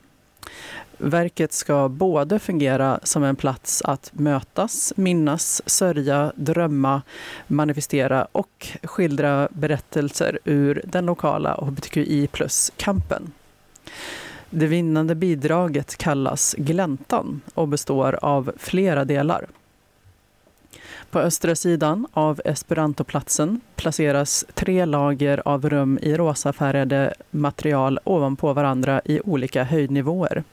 Verket 0.99 1.53
ska 1.53 1.89
både 1.89 2.39
fungera 2.39 3.01
som 3.03 3.25
en 3.25 3.37
plats 3.37 3.83
att 3.83 4.11
mötas, 4.13 4.93
minnas, 4.97 5.63
sörja, 5.67 6.33
drömma, 6.37 7.03
manifestera 7.47 8.27
och 8.33 8.69
skildra 8.83 9.49
berättelser 9.51 10.39
ur 10.45 10.83
den 10.85 11.07
lokala 11.07 11.55
hbtqi 11.55 12.27
plus-kampen. 12.27 13.33
Det 14.51 14.67
vinnande 14.67 15.15
bidraget 15.15 15.97
kallas 15.97 16.55
Gläntan 16.59 17.41
och 17.55 17.69
består 17.69 18.19
av 18.23 18.53
flera 18.57 19.05
delar. 19.05 19.47
På 21.11 21.19
östra 21.19 21.55
sidan 21.55 22.07
av 22.13 22.41
Esperantoplatsen 22.45 23.61
placeras 23.77 24.45
tre 24.55 24.85
lager 24.85 25.43
av 25.45 25.71
rum 25.71 25.99
i 26.03 26.17
rosafärgade 26.17 27.15
material 27.31 27.99
ovanpå 28.05 28.53
varandra 28.53 29.01
i 29.05 29.21
olika 29.21 29.65
höjdnivåer. 29.65 30.45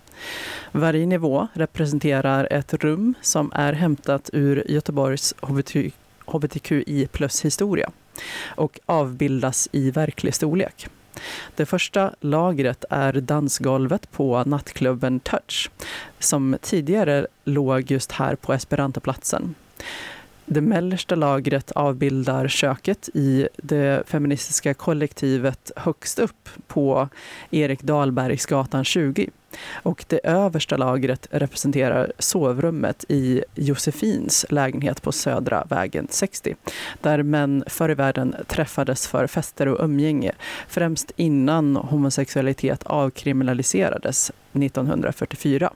Varje 0.71 1.05
nivå 1.05 1.47
representerar 1.53 2.47
ett 2.51 2.73
rum 2.73 3.13
som 3.21 3.51
är 3.55 3.73
hämtat 3.73 4.29
ur 4.33 4.71
Göteborgs 4.71 5.33
hbtqi 6.25 7.07
plus-historia 7.11 7.91
och 8.45 8.79
avbildas 8.85 9.69
i 9.71 9.91
verklig 9.91 10.35
storlek. 10.35 10.87
Det 11.55 11.65
första 11.65 12.13
lagret 12.19 12.85
är 12.89 13.13
dansgolvet 13.13 14.11
på 14.11 14.43
nattklubben 14.43 15.19
Touch 15.19 15.71
som 16.19 16.57
tidigare 16.61 17.27
låg 17.43 17.91
just 17.91 18.11
här 18.11 18.35
på 18.35 18.53
Esperantoplatsen. 18.53 19.55
Det 20.53 20.61
mellersta 20.61 21.15
lagret 21.15 21.71
avbildar 21.71 22.47
köket 22.47 23.09
i 23.13 23.47
det 23.57 24.07
feministiska 24.07 24.73
kollektivet 24.73 25.71
högst 25.75 26.19
upp 26.19 26.49
på 26.67 27.09
Erik 27.51 27.81
Dahlbergsgatan 27.81 28.83
20. 28.83 29.29
Och 29.73 30.05
det 30.07 30.19
översta 30.23 30.77
lagret 30.77 31.27
representerar 31.31 32.11
sovrummet 32.19 33.05
i 33.09 33.43
Josefins 33.55 34.45
lägenhet 34.49 35.01
på 35.01 35.11
Södra 35.11 35.63
vägen 35.69 36.07
60 36.09 36.55
där 37.01 37.23
män 37.23 37.63
förr 37.67 37.89
i 37.89 37.93
världen 37.93 38.35
träffades 38.47 39.07
för 39.07 39.27
fester 39.27 39.67
och 39.67 39.83
umgänge 39.85 40.31
främst 40.67 41.11
innan 41.15 41.75
homosexualitet 41.75 42.83
avkriminaliserades 42.83 44.31
1944. 44.53 45.73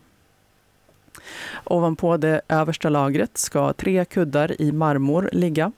Ovanpå 1.64 2.18
det 2.18 2.42
översta 2.48 2.90
lagret 2.90 3.38
ska 3.38 3.74
tre 3.74 4.06
kuddar 4.06 4.62
i 4.62 4.72
marmor 4.72 5.30
ligga, 5.32 5.72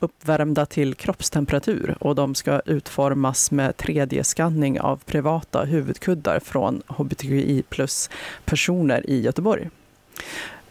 uppvärmda 0.00 0.66
till 0.66 0.94
kroppstemperatur 0.94 1.96
och 2.00 2.14
de 2.14 2.34
ska 2.34 2.60
utformas 2.66 3.50
med 3.50 3.74
3D-skanning 3.74 4.80
av 4.80 4.96
privata 4.96 5.64
huvudkuddar 5.64 6.40
från 6.40 6.82
hbtqi 6.86 7.62
plus-personer 7.68 9.10
i 9.10 9.20
Göteborg. 9.20 9.70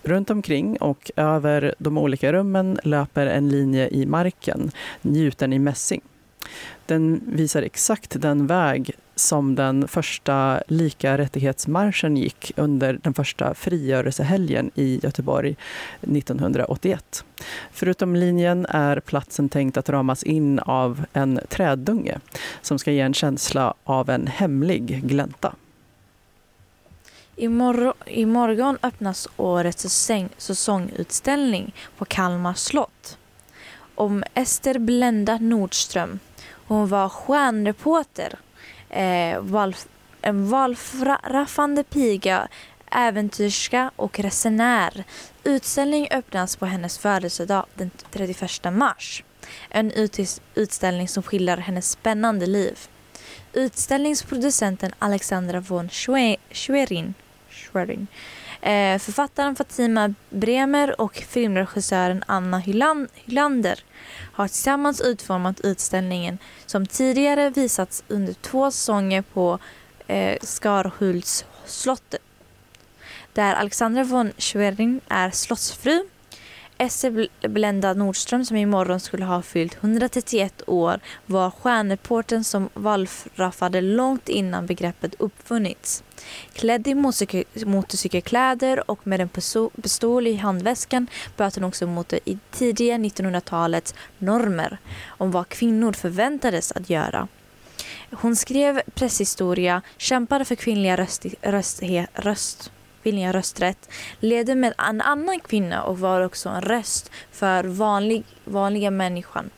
Runt 0.04 0.30
omkring 0.30 0.78
och 0.78 1.12
över 1.16 1.76
de 1.78 1.98
olika 1.98 2.34
rummen 2.34 2.80
löper 2.84 3.28
en 3.28 3.50
linje 3.50 3.90
i 3.90 4.06
marken, 4.06 4.72
njuten 5.02 5.54
i 5.54 5.60
mässing. 5.60 6.02
Den 6.86 7.22
visar 7.26 7.62
exakt 7.62 8.22
den 8.22 8.48
väg 8.48 8.96
som 9.16 9.56
den 9.56 9.88
första 9.88 10.62
lika 10.68 11.18
rättighetsmarschen 11.18 12.18
gick 12.18 12.52
under 12.56 13.00
den 13.04 13.14
första 13.14 13.54
frigörelsehelgen 13.54 14.72
i 14.76 15.00
Göteborg 15.04 15.56
1981. 16.02 17.26
Förutom 17.72 18.16
linjen 18.16 18.66
är 18.66 19.00
platsen 19.00 19.50
tänkt 19.50 19.78
att 19.78 19.90
ramas 19.90 20.24
in 20.24 20.60
av 20.60 21.06
en 21.14 21.40
träddunge 21.50 22.20
som 22.62 22.80
ska 22.80 22.92
ge 22.92 23.02
en 23.02 23.14
känsla 23.14 23.74
av 23.84 24.10
en 24.10 24.28
hemlig 24.28 25.08
glänta. 25.08 25.56
Imorgon, 27.36 27.94
imorgon 28.06 28.78
öppnas 28.84 29.28
årets 29.38 29.82
säsong, 29.82 30.30
säsongutställning 30.38 31.74
på 31.98 32.06
Kalmar 32.06 32.54
slott. 32.54 33.18
Om 33.96 34.24
Ester 34.34 34.80
Blenda 34.80 35.38
Nordström. 35.38 36.20
Hon 36.68 36.88
var 36.88 37.10
stjärnreporter 37.10 38.40
eh, 38.92 39.40
valf 39.40 39.88
en 40.22 40.50
valfraffande 40.50 41.84
piga, 41.84 42.48
äventyrska 42.92 43.92
och 43.96 44.20
resenär 44.20 45.04
utställning 45.44 46.08
öppnas 46.12 46.56
på 46.56 46.66
hennes 46.66 46.98
födelsedag 46.98 47.66
den 47.76 47.92
31 48.12 48.74
mars. 48.74 49.24
En 49.70 49.92
utställning 50.56 51.08
som 51.08 51.24
skildrar 51.24 51.58
hennes 51.58 51.92
spännande 51.92 52.46
liv. 52.46 52.80
Utställningsproducenten 53.54 54.92
Alexandra 55.00 55.60
von 55.60 55.90
Schwerin, 55.90 57.14
Schwerin 57.50 58.08
eh, 58.62 59.00
författaren 59.00 59.56
Fatima 59.56 60.14
Bremer 60.30 61.02
och 61.02 61.16
filmregissören 61.16 62.24
Anna 62.28 62.58
Hyland 62.58 63.08
Hylander 63.14 63.80
har 64.34 64.48
tillsammans 64.48 65.02
utformat 65.02 65.60
utställningen 65.60 66.38
som 66.66 66.86
tidigare 66.86 67.50
visats 67.50 68.04
under 68.08 68.34
två 68.34 68.72
säsonger 68.72 69.22
på 69.22 69.60
eh, 70.08 70.38
Skarhultsslottet 70.42 72.22
där 73.34 73.56
Alexandra 73.56 74.04
von 74.04 74.34
Schwerin 74.38 75.02
är 75.08 75.32
slottsfru. 75.32 76.04
Esse 76.82 77.28
Blenda 77.42 77.94
Nordström 77.94 78.46
som 78.46 78.58
imorgon 78.58 79.00
skulle 79.00 79.26
ha 79.26 79.42
fyllt 79.42 79.78
131 79.82 80.62
år 80.68 81.00
var 81.26 81.52
stjärnreportern 81.52 82.44
som 82.44 82.70
wallraffade 82.74 83.82
långt 83.82 84.30
innan 84.30 84.66
begreppet 84.66 85.16
uppfunnits. 85.20 86.04
Klädd 86.54 86.88
i 86.88 86.96
motorcykelkläder 87.66 88.92
och 88.92 89.08
med 89.08 89.22
en 89.22 89.30
pistol 89.82 90.28
i 90.28 90.36
handväskan 90.36 91.08
bröt 91.38 91.56
hon 91.56 91.64
också 91.64 91.88
mot 91.88 92.10
det 92.10 92.20
tidiga 92.52 92.98
1900-talets 92.98 93.96
normer 94.18 94.78
om 95.08 95.32
vad 95.32 95.50
kvinnor 95.50 95.94
förväntades 95.94 96.72
att 96.72 96.90
göra. 96.90 97.28
Hon 98.12 98.36
skrev 98.36 98.82
presshistoria, 98.94 99.82
kämpade 99.98 100.46
för 100.46 100.56
kvinnliga 100.56 100.98
röst, 100.98 101.26
röst, 101.42 101.84
röst, 102.14 102.72
kvinnliga 103.04 103.32
rösträtt, 103.32 103.90
levde 104.20 104.56
med 104.56 104.74
en 104.78 105.02
annan 105.02 105.40
kvinna 105.40 105.84
och 105.84 106.00
var 106.00 106.22
också 106.22 106.50
en 106.50 106.62
röst 106.62 107.12
för 107.32 107.64
vanlig, 107.64 108.24
vanliga 108.46 108.92
människan. 108.92 109.50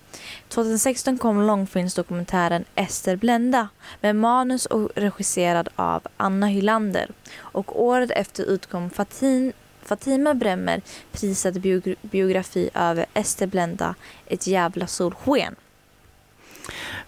2016 0.48 1.18
kom 1.18 1.42
långfilmsdokumentären 1.42 2.66
Ester 2.76 3.16
Blenda 3.16 3.68
med 4.02 4.16
manus 4.16 4.66
och 4.66 4.90
regisserad 4.96 5.70
av 5.76 6.08
Anna 6.18 6.48
Hylander. 6.48 7.10
Och 7.38 7.84
året 7.84 8.12
efter 8.12 8.44
utkom 8.44 8.90
Fatin, 8.90 9.54
Fatima 9.82 10.34
Bremmer 10.34 10.82
prisad 11.12 11.62
biografi 12.02 12.70
över 12.74 13.06
Ester 13.14 13.48
Blenda, 13.48 13.96
Ett 14.28 14.48
jävla 14.48 14.88
solsken. 14.88 15.56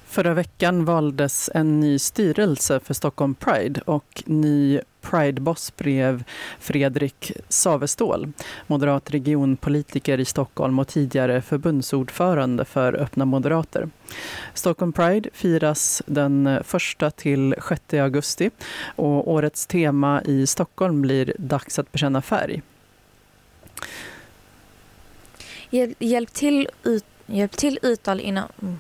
Förra 0.05 0.33
veckan 0.33 0.85
valdes 0.85 1.49
en 1.53 1.79
ny 1.79 1.99
styrelse 1.99 2.79
för 2.79 2.93
Stockholm 2.93 3.35
Pride 3.35 3.81
och 3.81 4.23
ny 4.25 4.79
Pride-boss 5.09 5.73
Fredrik 6.59 7.31
Savestål, 7.49 8.31
moderat 8.67 9.11
regionpolitiker 9.11 10.19
i 10.19 10.25
Stockholm 10.25 10.79
och 10.79 10.87
tidigare 10.87 11.41
förbundsordförande 11.41 12.65
för 12.65 12.93
Öppna 12.93 13.25
Moderater. 13.25 13.89
Stockholm 14.53 14.93
Pride 14.93 15.29
firas 15.33 16.01
den 16.05 16.47
1 16.47 17.15
till 17.15 17.55
6 17.69 17.93
augusti 17.93 18.49
och 18.95 19.31
årets 19.31 19.67
tema 19.67 20.21
i 20.25 20.47
Stockholm 20.47 21.01
blir 21.01 21.33
Dags 21.37 21.79
att 21.79 21.91
bekänna 21.91 22.21
färg. 22.21 22.61
Hjälp, 25.99 26.33
till, 26.33 26.69
ut, 26.83 27.05
hjälp 27.25 27.51
till 27.51 27.79
uttal 27.81 28.19
inom... 28.19 28.79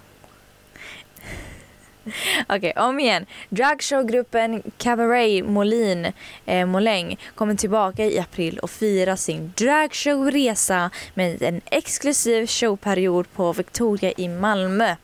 Okej, 2.05 2.45
Okej, 2.49 2.73
om 2.75 2.99
igen. 2.99 3.25
Dragshowgruppen 3.49 4.63
Cabaret 4.77 5.45
Molin 5.45 6.13
eh, 6.45 6.65
Moläng 6.65 7.19
kommer 7.35 7.55
tillbaka 7.55 8.05
i 8.05 8.19
april 8.19 8.59
och 8.59 8.69
firar 8.69 9.15
sin 9.15 9.53
dragshowresa 9.57 10.89
med 11.13 11.41
en 11.41 11.61
exklusiv 11.65 12.47
showperiod 12.47 13.33
på 13.33 13.53
Victoria 13.53 14.11
i 14.17 14.27
Malmö. 14.27 14.95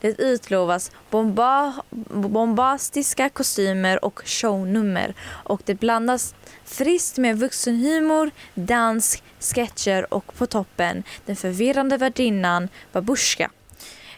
Det 0.00 0.20
utlovas 0.20 0.92
bomba 1.10 1.74
bombastiska 2.10 3.28
kostymer 3.28 4.04
och 4.04 4.22
shownummer 4.24 5.14
och 5.28 5.62
det 5.64 5.74
blandas 5.74 6.34
friskt 6.64 7.18
med 7.18 7.38
vuxenhumor, 7.38 8.30
dans, 8.54 9.22
sketcher 9.40 10.14
och 10.14 10.34
på 10.34 10.46
toppen 10.46 11.02
den 11.26 11.36
förvirrande 11.36 11.96
värdinnan 11.96 12.68
Babushka 12.92 13.50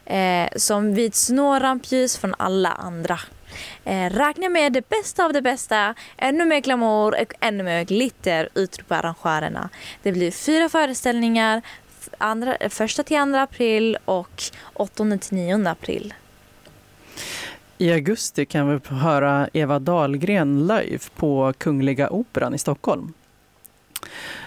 eh, 0.07 0.49
som 0.57 0.95
vid 0.95 1.15
snårrampljus 1.15 2.17
från 2.19 2.35
alla 2.39 2.71
andra. 2.73 3.19
Eh, 3.85 4.11
räkna 4.11 4.49
med 4.49 4.73
det 4.73 4.89
bästa 4.89 5.25
av 5.25 5.33
det 5.33 5.43
bästa, 5.43 5.95
ännu 6.17 6.45
mer 6.45 6.61
glamour 6.61 7.21
och 7.23 7.33
ännu 7.41 7.63
mer 7.65 7.85
glitter, 7.85 8.49
utropar 8.55 8.99
arrangörerna. 8.99 9.69
Det 10.03 10.13
blir 10.13 10.31
fyra 10.31 10.69
föreställningar, 10.69 11.63
f- 12.01 12.09
andra, 12.19 12.57
första 12.71 13.03
till 13.03 13.17
andra 13.17 13.43
april 13.43 13.99
och 14.05 14.43
åttonde 14.75 15.19
till 15.19 15.37
nionde 15.37 15.71
april. 15.71 16.15
I 17.79 17.93
augusti 17.93 18.47
kan 18.47 18.69
vi 18.71 18.95
höra 18.97 19.49
Eva 19.53 19.79
Dahlgren 19.79 20.67
live 20.67 20.99
på 21.17 21.53
Kungliga 21.59 22.11
Operan 22.11 22.55
i 22.55 22.59
Stockholm. 22.59 23.13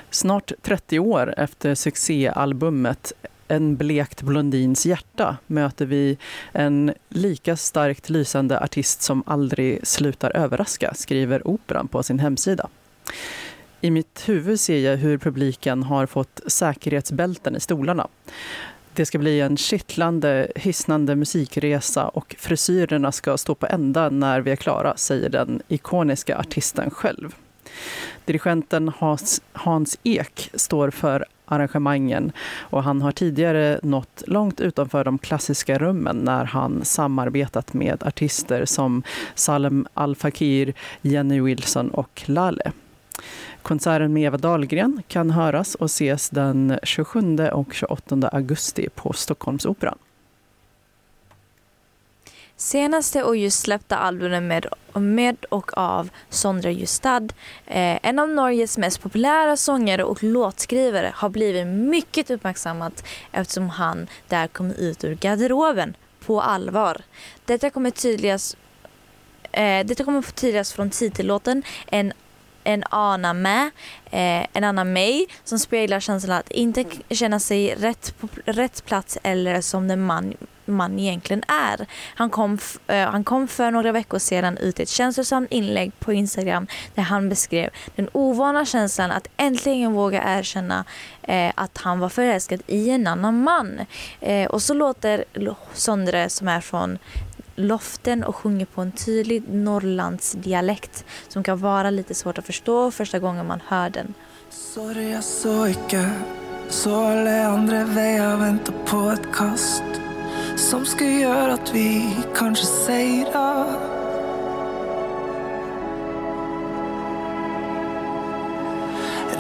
Snart 0.09 0.51
30 0.61 0.99
år 0.99 1.33
efter 1.37 1.75
succéalbumet 1.75 3.13
en 3.51 3.75
blekt 3.75 4.21
blondins 4.21 4.85
hjärta 4.85 5.38
möter 5.47 5.85
vi 5.85 6.17
en 6.51 6.93
lika 7.09 7.57
starkt 7.57 8.09
lysande 8.09 8.59
artist 8.59 9.01
som 9.01 9.23
aldrig 9.25 9.88
slutar 9.88 10.38
överraska, 10.38 10.93
skriver 10.93 11.47
Operan 11.47 11.88
på 11.88 12.03
sin 12.03 12.19
hemsida. 12.19 12.69
I 13.81 13.91
mitt 13.91 14.23
huvud 14.25 14.59
ser 14.59 14.79
jag 14.79 14.97
hur 14.97 15.17
publiken 15.17 15.83
har 15.83 16.05
fått 16.05 16.39
säkerhetsbälten 16.47 17.55
i 17.55 17.59
stolarna. 17.59 18.07
Det 18.93 19.05
ska 19.05 19.17
bli 19.17 19.41
en 19.41 19.57
kittlande, 19.57 20.51
hisnande 20.55 21.15
musikresa 21.15 22.07
och 22.07 22.35
frisyrerna 22.39 23.12
ska 23.12 23.38
stå 23.38 23.55
på 23.55 23.67
ända 23.67 24.09
när 24.09 24.41
vi 24.41 24.51
är 24.51 24.55
klara, 24.55 24.97
säger 24.97 25.29
den 25.29 25.62
ikoniska 25.67 26.38
artisten 26.38 26.89
själv. 26.89 27.35
Dirigenten 28.25 28.91
Hans, 28.97 29.41
Hans 29.51 29.99
Ek 30.03 30.49
står 30.53 30.89
för 30.89 31.25
arrangemangen 31.49 32.31
och 32.59 32.83
han 32.83 33.01
har 33.01 33.12
tidigare 33.12 33.79
nått 33.83 34.23
långt 34.27 34.62
utanför 34.62 35.03
de 35.03 35.17
klassiska 35.17 35.77
rummen 35.77 36.17
när 36.17 36.45
han 36.45 36.85
samarbetat 36.85 37.73
med 37.73 38.03
artister 38.03 38.65
som 38.65 39.03
Salem 39.35 39.88
Al 39.93 40.15
Fakir, 40.15 40.73
Jenny 41.01 41.41
Wilson 41.41 41.89
och 41.89 42.21
Lale. 42.25 42.71
Konserten 43.62 44.13
med 44.13 44.23
Eva 44.23 44.38
Dahlgren 44.38 45.01
kan 45.07 45.31
höras 45.31 45.75
och 45.75 45.85
ses 45.85 46.29
den 46.29 46.79
27 46.83 47.38
och 47.53 47.73
28 47.73 48.29
augusti 48.31 48.89
på 48.95 49.13
Stockholmsoperan. 49.13 49.97
Senaste 52.59 53.23
och 53.23 53.37
just 53.37 53.59
släppta 53.59 53.97
albumet 53.97 54.43
med, 54.43 54.65
med 54.93 55.45
och 55.49 55.77
av 55.77 56.09
Sondre 56.29 56.73
Justad, 56.73 57.33
eh, 57.65 57.99
en 58.05 58.19
av 58.19 58.29
Norges 58.29 58.77
mest 58.77 59.01
populära 59.01 59.57
sångare 59.57 60.03
och 60.03 60.23
låtskrivare, 60.23 61.11
har 61.15 61.29
blivit 61.29 61.67
mycket 61.67 62.29
uppmärksammat 62.29 63.03
eftersom 63.31 63.69
han 63.69 64.07
där 64.27 64.47
kom 64.47 64.71
ut 64.71 65.03
ur 65.03 65.15
garderoben 65.15 65.95
på 66.25 66.41
allvar. 66.41 67.01
Detta 67.45 67.69
kommer 67.69 67.91
tydligast 67.91 68.57
eh, 69.51 69.85
detta 69.85 70.03
kommer 70.03 70.21
tydligast 70.21 70.71
från 70.71 70.89
titellåten 70.89 71.63
En 71.87 72.13
en 72.63 72.83
Ana 72.89 73.33
med, 73.33 73.65
eh, 74.05 74.45
en 74.53 74.63
annan 74.63 74.93
mig 74.93 75.27
som 75.43 75.59
speglar 75.59 75.99
känslan 75.99 76.37
att 76.37 76.51
inte 76.51 76.85
känna 77.09 77.39
sig 77.39 77.75
rätt 77.75 78.19
på 78.19 78.27
rätt 78.45 78.85
plats 78.85 79.17
eller 79.23 79.61
som 79.61 79.87
den 79.87 80.01
man, 80.01 80.33
man 80.69 80.99
egentligen 80.99 81.43
är. 81.47 81.88
Han 82.15 82.29
kom, 82.29 82.58
eh, 82.88 83.10
han 83.10 83.23
kom 83.23 83.47
för 83.47 83.71
några 83.71 83.91
veckor 83.91 84.19
sedan 84.19 84.58
ut 84.58 84.79
ett 84.79 84.89
känslosamt 84.89 85.51
inlägg 85.51 85.91
på 85.99 86.13
Instagram 86.13 86.67
där 86.95 87.03
han 87.03 87.29
beskrev 87.29 87.69
den 87.95 88.10
ovana 88.12 88.65
känslan 88.65 89.12
att 89.12 89.27
äntligen 89.38 89.93
våga 89.93 90.39
erkänna 90.39 90.86
eh, 91.21 91.51
att 91.55 91.77
han 91.77 91.99
var 91.99 92.10
förälskad 92.10 92.62
i 92.67 92.89
en 92.89 93.08
annan 93.08 93.43
man. 93.43 93.79
Eh, 94.21 94.47
och 94.47 94.62
så 94.62 94.73
låter 94.73 95.25
Sondre 95.73 96.29
som 96.29 96.47
är 96.47 96.62
från 96.62 96.97
Loften 97.55 98.23
och 98.23 98.36
sjunger 98.36 98.65
på 98.65 98.82
en 98.82 98.91
tydlig 98.91 99.43
Norrlandsdialekt 99.49 101.05
som 101.27 101.43
kan 101.43 101.60
vara 101.60 101.89
lite 101.89 102.15
svårt 102.15 102.38
att 102.38 102.45
förstå 102.45 102.91
första 102.91 103.19
gången 103.19 103.47
man 103.47 103.62
hör 103.67 103.89
den. 103.89 104.13
Sorry, 104.49 105.12
jag 105.12 105.23
så 105.23 105.67
ikke. 105.67 106.12
Så 106.69 106.95
alle 106.95 107.47
andre 107.47 107.84
veier 107.84 108.38
venter 108.38 108.73
på 108.86 109.10
et 109.10 109.34
kast 109.34 110.08
som 110.59 110.85
ska 110.85 111.05
göra 111.05 111.53
att 111.53 111.75
vi 111.75 112.15
kanske 112.35 112.65
kanskje 112.65 113.65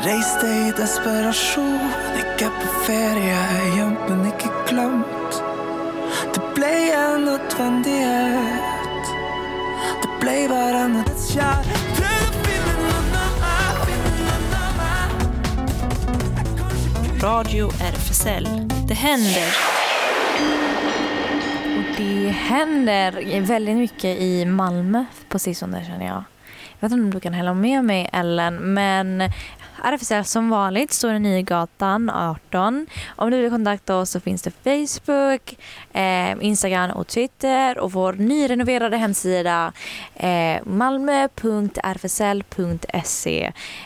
Reis 0.03 0.41
deg 0.41 0.67
i 0.67 0.71
desperasjon, 0.77 1.79
ikke 2.21 2.49
på 2.55 2.67
ferie, 2.85 3.39
gjemt, 3.75 4.03
men 4.07 4.25
ikke 4.29 4.49
glemt. 4.69 5.33
Det 6.35 6.43
ble 6.55 6.75
en 6.95 7.21
nødvendighet. 7.27 9.05
Det 10.05 10.11
ble 10.21 10.37
bare 10.53 10.79
en 10.85 10.95
dødskjær. 11.01 11.63
Å 11.67 11.69
finne 13.89 14.37
finne. 14.55 14.89
Radio 17.27 17.65
RFSL. 17.91 18.45
Det 18.87 18.97
händer. 19.03 19.49
Det 21.99 22.29
händer 22.29 23.41
väldigt 23.41 23.77
mycket 23.77 24.17
i 24.17 24.45
Malmö 24.45 25.05
på 25.29 25.39
sistone 25.39 25.85
känner 25.85 26.05
jag. 26.05 26.23
Jag 26.79 26.89
vet 26.89 26.91
inte 26.91 27.03
om 27.03 27.13
du 27.13 27.19
kan 27.19 27.33
hälla 27.33 27.53
med 27.53 27.85
mig 27.85 28.09
Ellen, 28.13 28.73
men 28.73 29.21
RFSL 29.83 30.23
som 30.23 30.49
vanligt 30.49 30.91
står 30.91 31.13
i 31.13 31.19
Nygatan 31.19 32.09
18. 32.09 32.87
Om 33.15 33.31
du 33.31 33.41
vill 33.41 33.49
kontakta 33.49 33.95
oss 33.95 34.09
så 34.09 34.19
finns 34.19 34.41
det 34.41 34.51
Facebook, 34.51 35.57
eh, 35.93 36.31
Instagram 36.41 36.91
och 36.91 37.07
Twitter 37.07 37.77
och 37.77 37.91
vår 37.91 38.13
nyrenoverade 38.13 38.97
hemsida 38.97 39.73
eh, 40.15 40.63
malmo.rfsl.se. 40.63 41.51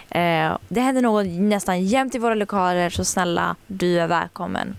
Eh, 0.10 0.58
det 0.68 0.82
händer 0.82 1.02
något 1.02 1.28
nästan 1.28 1.86
jämt 1.86 2.16
i 2.16 2.20
våra 2.20 2.36
lokaler 2.36 2.90
så 2.90 3.06
snälla, 3.06 3.56
du 3.68 4.00
är 4.00 4.08
välkommen. 4.08 4.76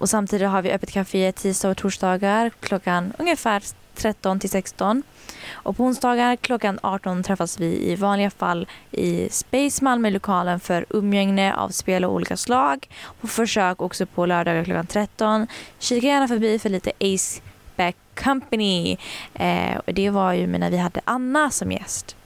Och 0.00 0.08
samtidigt 0.08 0.48
har 0.48 0.62
vi 0.62 0.72
öppet 0.72 0.90
kafé 0.90 1.32
tisdag 1.32 1.70
och 1.70 1.76
torsdagar 1.76 2.50
klockan 2.60 3.12
ungefär 3.18 3.62
13 3.94 4.40
till 4.40 4.50
16. 4.50 5.02
Och 5.50 5.76
på 5.76 5.84
onsdagar 5.84 6.36
klockan 6.36 6.78
18 6.82 7.22
träffas 7.22 7.60
vi 7.60 7.90
i 7.90 7.96
vanliga 7.96 8.30
fall 8.30 8.66
i 8.90 9.28
Space 9.30 9.84
Malmö-lokalen 9.84 10.60
för 10.60 10.86
umgänge 10.90 11.54
av 11.54 11.68
spel 11.68 12.04
av 12.04 12.14
olika 12.14 12.36
slag. 12.36 12.88
På 13.20 13.26
försök 13.26 13.82
också 13.82 14.06
på 14.06 14.26
lördagar 14.26 14.64
klockan 14.64 14.86
13. 14.86 15.46
Kika 15.78 16.06
gärna 16.06 16.28
förbi 16.28 16.58
för 16.58 16.68
lite 16.68 16.92
Ace 17.00 17.40
Back 17.76 17.96
Company. 18.24 18.96
Eh, 19.34 19.76
och 19.86 19.94
det 19.94 20.10
var 20.10 20.32
ju 20.32 20.46
när 20.46 20.70
vi 20.70 20.76
hade 20.76 21.00
Anna 21.04 21.50
som 21.50 21.72
gäst. 21.72 22.16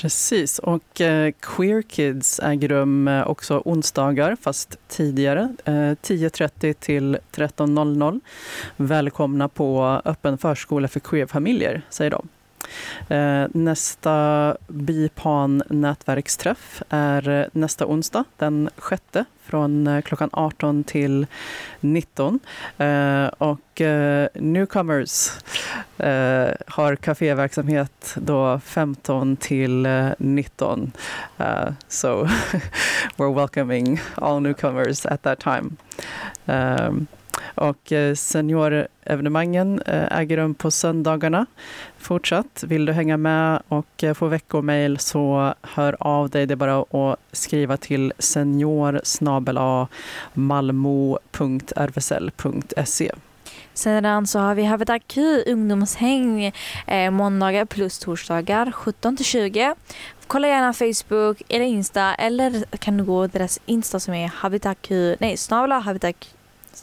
Precis, 0.00 0.58
och 0.58 1.00
eh, 1.00 1.32
Queer 1.40 1.82
Kids 1.82 2.40
äger 2.40 2.68
rum 2.68 3.08
eh, 3.08 3.26
också 3.28 3.62
onsdagar, 3.64 4.36
fast 4.42 4.78
tidigare, 4.88 5.54
eh, 5.64 5.72
10.30 5.72 6.72
till 6.72 7.18
13.00. 7.32 8.20
Välkomna 8.76 9.48
på 9.48 10.00
öppen 10.04 10.38
förskola 10.38 10.88
för 10.88 11.00
queerfamiljer, 11.00 11.82
säger 11.90 12.10
de. 12.10 12.28
Eh, 13.08 13.48
nästa 13.52 14.56
BIPAN 14.68 15.62
nätverksträff 15.70 16.82
är 16.88 17.28
eh, 17.28 17.46
nästa 17.52 17.86
onsdag, 17.86 18.24
den 18.36 18.70
6 18.88 19.02
från 19.42 19.86
eh, 19.86 20.00
klockan 20.02 20.30
18 20.32 20.84
till 20.84 21.26
19. 21.80 22.40
Eh, 22.78 23.26
och 23.26 23.80
eh, 23.80 24.28
Newcomers 24.34 25.30
eh, 25.98 26.48
har 26.66 26.96
kaféverksamhet 26.96 28.14
då 28.16 28.60
15 28.64 29.36
till 29.36 29.86
eh, 29.86 30.08
19. 30.18 30.92
Uh, 31.40 31.46
eh, 31.46 31.72
so 31.88 32.28
we're 33.16 33.34
welcoming 33.34 34.00
all 34.14 34.40
newcomers 34.40 35.06
at 35.06 35.22
that 35.22 35.40
time. 35.40 35.70
Um, 36.46 37.06
och 37.54 37.92
seniorevenemangen 38.16 39.82
äger 39.86 40.36
rum 40.36 40.54
på 40.54 40.70
söndagarna 40.70 41.46
fortsatt. 41.98 42.64
Vill 42.66 42.84
du 42.84 42.92
hänga 42.92 43.16
med 43.16 43.62
och 43.68 44.04
få 44.14 44.26
veckomail 44.26 44.98
så 44.98 45.54
hör 45.62 45.96
av 46.00 46.30
dig. 46.30 46.46
Det 46.46 46.54
är 46.54 46.56
bara 46.56 46.78
att 46.80 47.18
skriva 47.32 47.76
till 47.76 48.12
senior 48.18 49.00
sedan 53.76 54.26
så 54.26 54.38
har 54.38 54.54
vi 54.54 54.64
Habitat 54.64 55.02
Q 55.08 55.42
ungdomshäng 55.46 56.52
eh, 56.86 57.10
måndagar 57.10 57.64
plus 57.64 57.98
torsdagar 57.98 58.72
17 58.72 59.16
till 59.16 59.24
20. 59.24 59.74
Kolla 60.26 60.48
gärna 60.48 60.72
Facebook 60.72 61.42
eller 61.48 61.64
Insta 61.64 62.14
eller 62.14 62.64
kan 62.78 62.96
du 62.96 63.04
gå 63.04 63.28
till 63.28 63.38
deras 63.38 63.60
Insta 63.66 64.00
som 64.00 64.14
är 64.14 64.28
Habitat 64.28 64.78
Q, 64.82 65.16
nej 65.20 65.36
snabel-a 65.36 65.78
Habitat 65.78 66.34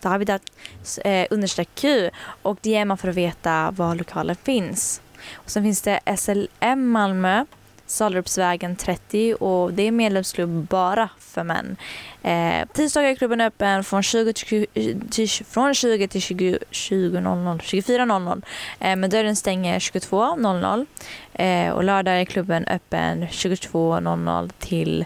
Habitat 0.04 0.42
eh, 1.06 1.28
understreck 1.30 1.70
Q 1.76 2.10
och 2.42 2.58
DMa 2.62 2.98
för 2.98 3.08
att 3.08 3.16
veta 3.16 3.72
var 3.72 3.96
lokalen 3.96 4.36
finns. 4.36 5.02
Och 5.34 5.52
sen 5.52 5.64
finns 5.64 5.82
det 5.82 6.00
SLM 6.18 6.90
Malmö, 6.90 7.46
Salrupsvägen 7.94 8.76
30 8.76 9.34
och 9.34 9.74
det 9.74 9.84
är 9.84 9.92
medlemsklubb 9.92 10.68
bara 10.68 11.10
för 11.20 11.44
män. 11.44 11.76
Eh, 12.24 12.68
tisdagar 12.74 13.10
är 13.10 13.16
klubben 13.16 13.42
öppen 13.42 13.84
från 13.84 14.04
20 14.04 14.34
till, 14.34 14.68
till, 15.10 15.30
från 15.30 15.74
20 15.74 16.08
till 16.08 16.22
20, 16.22 16.60
20 16.72 17.20
00, 17.20 17.58
24.00 17.60 18.42
eh, 18.80 18.96
men 18.96 19.10
dörren 19.10 19.36
stänger 19.36 19.80
22.00 19.80 20.86
eh, 21.34 21.74
och 21.74 21.84
lördag 21.84 22.22
är 22.22 22.26
klubben 22.26 22.66
öppen 22.66 23.28
22.00 23.28 24.52
till 24.60 25.06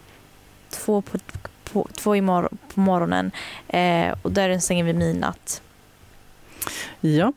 2 0.70 1.02
på, 1.02 1.18
på, 1.64 1.88
2 1.94 2.16
i 2.16 2.22
mor 2.22 2.50
på 2.74 2.80
morgonen 2.80 3.32
eh, 3.68 4.16
och 4.22 4.32
dörren 4.32 4.62
stänger 4.62 4.84
vid 4.84 4.96
midnatt. 4.96 5.62
Ja. 7.00 7.34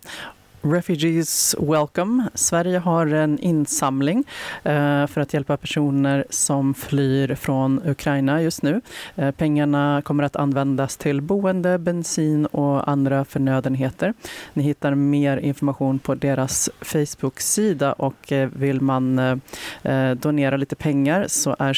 Refugees 0.63 1.57
Welcome. 1.59 2.29
Sverige 2.35 2.79
har 2.79 3.07
en 3.07 3.39
insamling 3.39 4.25
eh, 4.63 5.07
för 5.07 5.21
att 5.21 5.35
hjälpa 5.35 5.57
personer 5.57 6.25
som 6.31 6.75
flyr 6.75 7.35
från 7.35 7.81
Ukraina 7.85 8.43
just 8.43 8.63
nu. 8.63 8.81
Eh, 9.17 9.31
pengarna 9.31 10.03
kommer 10.05 10.25
att 10.25 10.37
användas 10.37 10.97
till 10.97 11.21
boende, 11.21 11.79
bensin 11.79 12.47
och 12.47 12.89
andra 12.89 13.25
förnödenheter. 13.25 14.15
Ni 14.53 14.63
hittar 14.63 14.95
mer 14.95 15.37
information 15.37 15.99
på 15.99 16.15
deras 16.15 16.71
Facebook-sida 16.81 17.93
och 17.93 18.33
eh, 18.33 18.49
vill 18.49 18.81
man 18.81 19.41
donera 20.17 20.57
lite 20.57 20.77
pengar 20.77 21.25
så 21.29 21.57
är 21.59 21.73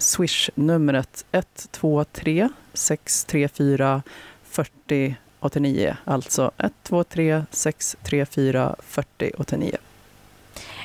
Swish-numret 0.00 1.24
123 1.32 2.48
634 2.74 4.02
40 4.44 5.16
89, 5.40 5.96
alltså 6.04 6.50
123 6.56 7.44
634 7.50 8.76
40 8.78 9.30
89. 9.38 9.76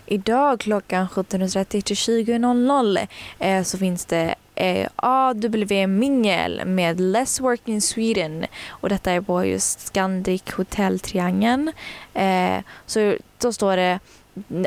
Idag 0.05 0.59
klockan 0.59 1.07
17.30 1.07 1.81
till 1.81 1.95
20.00 1.95 3.07
eh, 3.39 3.63
så 3.63 3.77
finns 3.77 4.05
det 4.05 4.35
eh, 4.55 4.89
AW 4.95 5.87
Mingel 5.87 6.65
med 6.65 6.99
Less 6.99 7.39
Work 7.39 7.61
in 7.65 7.81
Sweden 7.81 8.45
och 8.69 8.89
detta 8.89 9.11
är 9.11 9.21
på 9.21 9.45
just 9.45 9.87
Scandic 9.87 10.43
Hotel 10.53 10.99
Triangeln. 10.99 11.71
Eh, 12.13 12.57
så 12.85 13.15
då 13.37 13.53
står 13.53 13.77
det 13.77 13.99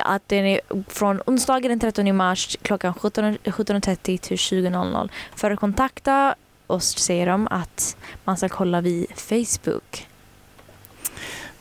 att 0.02 0.28
den 0.28 0.46
är 0.46 0.60
från 0.88 1.20
onsdagen 1.26 1.68
den 1.68 1.80
13 1.80 2.16
mars 2.16 2.56
klockan 2.62 2.94
17.30 2.94 4.16
till 4.16 4.36
20.00. 4.36 5.08
För 5.36 5.50
att 5.50 5.60
kontakta 5.60 6.34
och 6.66 6.82
säger 6.82 7.26
de 7.26 7.48
att 7.50 7.96
man 8.24 8.36
ska 8.36 8.48
kolla 8.48 8.80
vid 8.80 9.06
Facebook. 9.16 10.06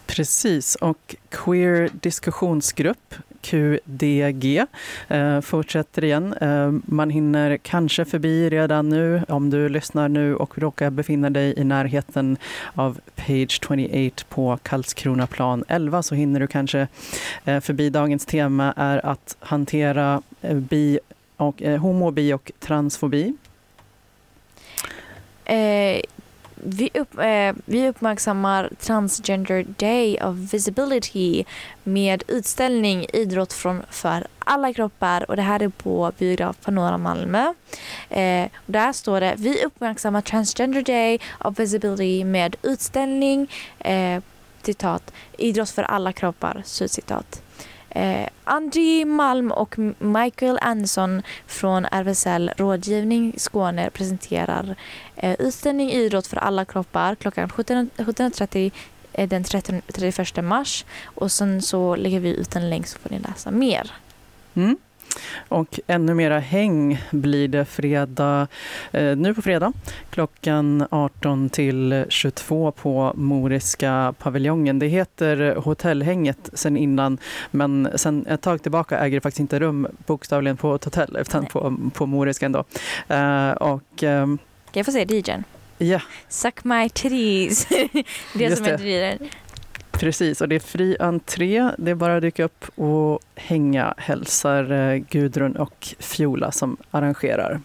Precis, 0.05 0.75
och 0.75 1.15
Queer 1.29 1.89
diskussionsgrupp, 2.01 3.15
QDG, 3.41 4.65
eh, 5.07 5.41
fortsätter 5.41 6.03
igen. 6.03 6.33
Eh, 6.33 6.71
man 6.85 7.09
hinner 7.09 7.57
kanske 7.57 8.05
förbi 8.05 8.49
redan 8.49 8.89
nu 8.89 9.21
om 9.27 9.49
du 9.49 9.69
lyssnar 9.69 10.09
nu 10.09 10.35
och 10.35 10.57
råkar 10.57 10.89
befinna 10.89 11.29
dig 11.29 11.53
i 11.57 11.63
närheten 11.63 12.37
av 12.73 12.99
Page 13.15 13.61
28 13.67 14.25
på 14.29 14.59
Karlskronaplan 14.63 15.63
11 15.67 16.03
så 16.03 16.15
hinner 16.15 16.39
du 16.39 16.47
kanske 16.47 16.87
eh, 17.45 17.59
förbi. 17.59 17.89
Dagens 17.89 18.25
tema 18.25 18.73
är 18.77 19.05
att 19.05 19.37
hantera 19.39 20.21
eh, 20.41 20.55
bi 20.55 20.99
och, 21.37 21.61
eh, 21.61 21.79
homo, 21.79 22.11
bi 22.11 22.33
och 22.33 22.51
transfobi. 22.59 23.33
Eh, 25.45 26.01
vi, 26.55 26.89
upp, 26.93 27.19
eh, 27.19 27.53
vi 27.65 27.89
uppmärksammar 27.89 28.69
Transgender 28.79 29.65
Day 29.77 30.17
of 30.21 30.35
Visibility 30.53 31.43
med 31.83 32.23
utställning 32.27 33.05
Idrott 33.13 33.53
från 33.53 33.81
för 33.89 34.27
alla 34.39 34.73
kroppar 34.73 35.29
och 35.29 35.35
det 35.35 35.41
här 35.41 35.63
är 35.63 35.69
på 35.69 36.11
biograf 36.17 36.57
Panora 36.63 36.97
Malmö. 36.97 37.53
Eh, 38.09 38.47
där 38.65 38.93
står 38.93 39.19
det 39.19 39.35
Vi 39.37 39.65
uppmärksammar 39.65 40.21
Transgender 40.21 40.81
Day 40.81 41.19
of 41.39 41.59
Visibility 41.59 42.23
med 42.23 42.55
utställning 42.61 43.51
eh, 43.79 44.21
citat, 44.63 45.13
Idrott 45.37 45.69
för 45.69 45.83
alla 45.83 46.13
kroppar, 46.13 46.61
slutcitat. 46.65 47.41
Eh, 47.95 48.27
Angie 48.43 49.05
Malm 49.05 49.51
och 49.51 49.75
Michael 49.99 50.57
Andersson 50.61 51.21
från 51.47 51.85
RFSL 51.85 52.51
Rådgivning 52.57 53.33
Skåne 53.37 53.89
presenterar 53.89 54.75
eh, 55.15 55.35
utställning 55.39 55.91
Idrott 55.91 56.27
för 56.27 56.37
alla 56.37 56.65
kroppar 56.65 57.15
klockan 57.15 57.49
17.30 57.49 58.71
eh, 59.13 59.29
den 59.29 59.43
30, 59.43 59.81
31 59.87 60.43
mars 60.43 60.85
och 61.03 61.31
sen 61.31 61.61
så 61.61 61.95
lägger 61.95 62.19
vi 62.19 62.29
ut 62.29 62.55
en 62.55 62.69
länk 62.69 62.87
så 62.87 62.99
får 62.99 63.09
ni 63.09 63.19
läsa 63.19 63.51
mer. 63.51 63.91
Mm. 64.53 64.77
Och 65.47 65.79
ännu 65.87 66.13
mera 66.13 66.39
häng 66.39 67.01
blir 67.11 67.47
det 67.47 67.65
fredag, 67.65 68.47
eh, 68.91 69.15
nu 69.17 69.33
på 69.33 69.41
fredag 69.41 69.73
klockan 70.09 70.87
18 70.91 71.49
till 71.49 72.05
22 72.09 72.71
på 72.71 73.11
Moriska 73.15 74.13
paviljongen. 74.19 74.79
Det 74.79 74.87
heter 74.87 75.55
Hotellhänget 75.55 76.49
sen 76.53 76.77
innan 76.77 77.17
men 77.51 77.89
sen 77.95 78.25
ett 78.27 78.41
tag 78.41 78.61
tillbaka 78.61 78.99
äger 78.99 79.17
det 79.17 79.21
faktiskt 79.21 79.39
inte 79.39 79.59
rum 79.59 79.87
bokstavligen 80.05 80.57
på 80.57 80.75
ett 80.75 80.83
hotell 80.83 81.17
utan 81.19 81.45
på, 81.45 81.77
på 81.93 82.05
Moriska 82.05 82.45
ändå. 82.45 82.63
Eh, 83.07 83.49
och, 83.51 84.03
eh, 84.03 84.27
Jag 84.73 84.85
får 84.85 84.91
säga 84.91 85.05
DJn. 85.05 85.43
Ja, 85.77 86.01
Suck 86.29 86.63
my 86.63 86.89
titties. 86.89 87.65
det 88.33 88.43
Just 88.43 88.57
som 88.57 88.65
är. 88.65 88.77
DJn 88.77 89.29
precis. 89.99 90.41
Och 90.41 90.49
det 90.49 90.55
är 90.55 90.59
fri 90.59 90.97
entré. 90.99 91.71
Det 91.77 91.91
är 91.91 91.95
bara 91.95 92.15
att 92.15 92.21
dyka 92.21 92.43
upp 92.43 92.65
och 92.75 93.19
hänga, 93.35 93.93
hälsar 93.97 94.71
eh, 94.71 94.95
Gudrun 94.95 95.55
och 95.55 95.87
Fiola 95.99 96.51
som 96.51 96.77
arrangerar. 96.91 97.59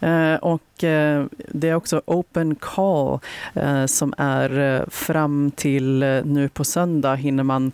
Eh, 0.00 0.34
och 0.34 0.84
eh, 0.84 1.24
det 1.48 1.68
är 1.68 1.74
också 1.74 2.02
open 2.04 2.54
call 2.54 3.18
eh, 3.54 3.86
som 3.86 4.14
är 4.18 4.84
fram 4.90 5.50
till 5.50 5.98
nu 6.24 6.48
på 6.48 6.64
söndag 6.64 7.14
hinner 7.14 7.42
man 7.42 7.72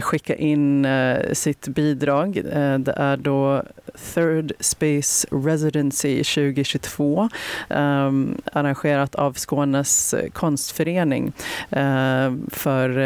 skicka 0.00 0.34
in 0.34 0.86
sitt 1.32 1.68
bidrag. 1.68 2.42
Det 2.78 2.94
är 2.96 3.16
då 3.16 3.62
Third 4.14 4.52
Space 4.60 5.28
Residency 5.30 6.16
2022 6.16 7.28
ehm, 7.68 8.40
arrangerat 8.52 9.14
av 9.14 9.32
Skånes 9.34 10.14
konstförening 10.32 11.32
för 12.50 12.98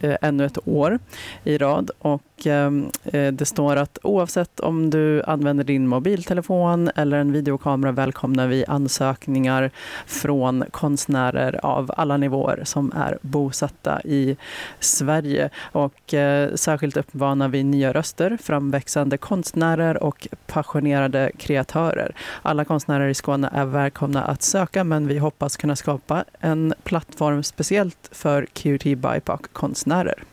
ännu 0.00 0.44
ett 0.44 0.68
år 0.68 0.98
i 1.44 1.58
rad. 1.58 1.90
Och 1.98 2.22
Ehm, 2.46 2.90
eh, 3.04 3.32
det 3.32 3.44
står 3.44 3.76
att 3.76 3.98
oavsett 4.02 4.60
om 4.60 4.90
du 4.90 5.22
använder 5.22 5.64
din 5.64 5.86
mobiltelefon 5.86 6.90
eller 6.96 7.18
en 7.18 7.32
videokamera 7.32 7.92
välkomnar 7.92 8.46
vi 8.46 8.64
ansökningar 8.68 9.70
från 10.06 10.64
konstnärer 10.70 11.60
av 11.66 11.90
alla 11.96 12.16
nivåer 12.16 12.62
som 12.64 12.92
är 12.96 13.18
bosatta 13.22 14.00
i 14.04 14.36
Sverige. 14.80 15.50
Och 15.72 16.14
eh, 16.14 16.54
särskilt 16.54 16.96
uppmanar 16.96 17.48
vi 17.48 17.64
nya 17.64 17.92
röster, 17.92 18.38
framväxande 18.42 19.16
konstnärer 19.16 20.02
och 20.02 20.28
passionerade 20.46 21.30
kreatörer. 21.38 22.14
Alla 22.42 22.64
konstnärer 22.64 23.08
i 23.08 23.14
Skåne 23.14 23.50
är 23.52 23.64
välkomna 23.64 24.24
att 24.24 24.42
söka 24.42 24.84
men 24.84 25.06
vi 25.06 25.18
hoppas 25.18 25.56
kunna 25.56 25.76
skapa 25.76 26.24
en 26.40 26.74
plattform 26.82 27.42
speciellt 27.42 28.08
för 28.12 28.46
QT 28.46 28.84
BIPOC-konstnärer. 28.84 30.24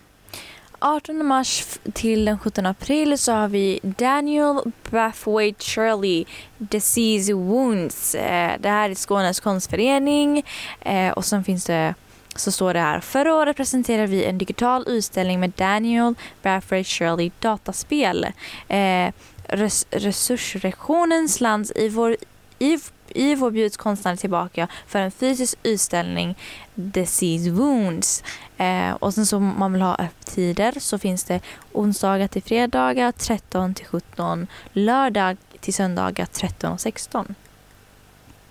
18 0.80 1.26
mars 1.26 1.66
till 1.94 2.26
den 2.26 2.40
17 2.40 2.66
april 2.66 3.18
så 3.18 3.32
har 3.32 3.48
vi 3.48 3.80
Daniel 3.84 4.60
Bathwaite 4.92 5.64
Shirley 5.66 6.26
Disease 6.58 7.34
Wounds. 7.34 8.16
Eh, 8.16 8.52
det 8.60 8.70
här 8.70 8.90
är 8.90 8.96
Skånes 8.96 9.40
konstförening 9.40 10.44
eh, 10.82 11.12
och 11.12 11.26
sen 11.26 11.44
finns 11.44 11.66
det 11.66 11.96
så 12.36 12.52
står 12.52 12.74
det 12.74 12.80
här. 12.80 13.00
Förra 13.00 13.36
året 13.36 13.58
presenterade 13.58 14.08
vi 14.08 14.26
en 14.26 14.38
digital 14.38 14.84
utställning 14.88 15.40
med 15.40 15.50
Daniel 15.56 16.16
Bathwaite 16.44 16.90
Shirley 16.90 17.32
dataspel. 17.40 18.24
Eh, 18.68 19.12
res- 19.48 19.86
resursrektionens 19.92 21.42
lands 21.42 21.72
i 21.76 21.90
vår 21.90 22.18
i, 22.60 22.78
Ivo 23.16 23.50
bjuds 23.52 23.78
konstnärer 23.78 24.16
tillbaka 24.16 24.68
för 24.88 25.00
en 25.00 25.12
fysisk 25.12 25.58
utställning 25.64 26.36
Disease 26.76 27.50
Wounds. 27.50 28.24
Eh, 28.58 28.92
och 28.92 29.14
sen 29.14 29.26
så 29.26 29.38
om 29.38 29.60
man 29.60 29.74
vill 29.74 29.82
ha 29.82 29.96
öppettider 29.96 30.74
så 30.80 30.98
finns 30.98 31.24
det 31.24 31.40
onsdagar 31.74 32.28
till 32.28 32.44
fredagar 32.44 33.12
13 33.12 33.74
till 33.74 33.86
17, 33.86 34.48
lördag 34.74 35.38
till 35.60 35.74
söndagar 35.74 36.26
13 36.26 36.72
och 36.72 36.82
16. 36.82 37.36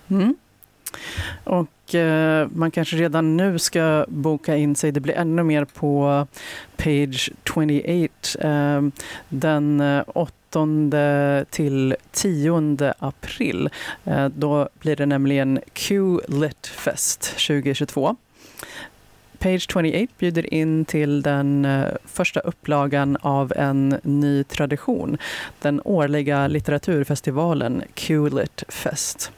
Mm. 0.08 0.36
Och 1.44 1.94
eh, 1.94 2.48
man 2.54 2.70
kanske 2.70 2.96
redan 2.96 3.36
nu 3.36 3.58
ska 3.58 4.06
boka 4.08 4.56
in 4.56 4.76
sig. 4.76 4.92
Det 4.92 5.00
blir 5.00 5.14
ännu 5.14 5.42
mer 5.42 5.64
på 5.64 6.26
page 6.76 7.30
28. 7.44 8.48
Eh, 8.48 8.82
den 9.28 9.80
eh, 9.80 10.02
8 10.06 10.32
15 10.56 11.46
till 11.50 11.96
10 12.12 12.94
april. 12.98 13.68
Eh, 14.04 14.28
då 14.28 14.68
blir 14.80 14.96
det 14.96 15.06
nämligen 15.06 15.60
Q-Lit 15.72 16.66
Fest 16.66 17.22
2022. 17.22 18.16
Page 19.38 19.70
28 19.72 20.12
bjuder 20.18 20.54
in 20.54 20.84
till 20.84 21.22
den 21.22 21.64
eh, 21.64 21.84
första 22.04 22.40
upplagan 22.40 23.16
av 23.20 23.52
en 23.56 24.00
ny 24.02 24.44
tradition, 24.44 25.18
den 25.62 25.80
årliga 25.84 26.48
litteraturfestivalen 26.48 27.82
Q-Lit 27.94 28.64
Fest. 28.68 29.32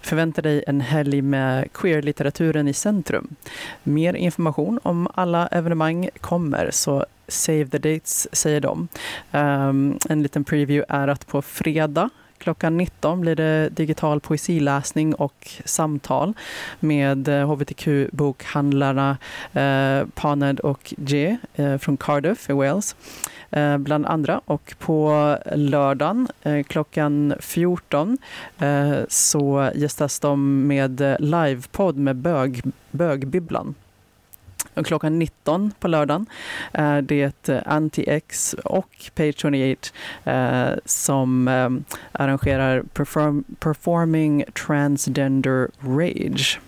Förvänta 0.00 0.42
dig 0.42 0.64
en 0.66 0.80
helg 0.80 1.22
med 1.22 1.72
queerlitteraturen 1.72 2.68
i 2.68 2.72
centrum. 2.72 3.36
Mer 3.82 4.14
information 4.14 4.80
om 4.82 5.08
alla 5.14 5.46
evenemang 5.46 6.08
kommer, 6.20 6.70
så 6.70 7.06
save 7.28 7.66
the 7.66 7.78
dates, 7.78 8.28
säger 8.32 8.60
de. 8.60 8.88
Um, 9.32 9.98
en 10.08 10.22
liten 10.22 10.44
preview 10.44 10.84
är 10.88 11.08
att 11.08 11.26
på 11.26 11.42
fredag 11.42 12.10
klockan 12.38 12.76
19 12.76 13.20
blir 13.20 13.36
det 13.36 13.68
digital 13.68 14.20
poesiläsning 14.20 15.14
och 15.14 15.50
samtal 15.64 16.34
med 16.80 17.28
eh, 17.28 17.50
hbtq-bokhandlarna 17.50 19.16
eh, 19.52 20.06
Paned 20.14 20.60
och 20.60 20.94
J 20.96 21.38
eh, 21.54 21.78
från 21.78 21.96
Cardiff 21.96 22.50
i 22.50 22.52
Wales 22.52 22.96
eh, 23.50 23.78
bland 23.78 24.06
andra. 24.06 24.40
Och 24.44 24.74
på 24.78 25.36
lördagen 25.54 26.28
eh, 26.42 26.62
klockan 26.62 27.34
14 27.40 28.18
eh, 28.58 28.92
så 29.08 29.70
gästas 29.74 30.20
de 30.20 30.66
med 30.66 31.00
eh, 31.00 31.16
livepodd 31.18 31.96
med 31.96 32.16
bög, 32.16 32.62
Bögbibblan. 32.90 33.74
Klockan 34.84 35.18
19 35.18 35.72
på 35.80 35.88
lördagen 35.88 36.26
eh, 36.72 36.98
är 36.98 37.02
det 37.02 37.48
eh, 37.48 37.62
Anti-X 37.66 38.54
och 38.64 39.10
Page 39.14 39.34
28 39.38 39.88
eh, 40.24 40.78
som 40.84 41.48
eh, 41.48 41.96
arrangerar 42.12 42.82
perform, 42.82 43.44
Performing 43.60 44.44
Transgender 44.66 45.68
Rage. 45.80 46.60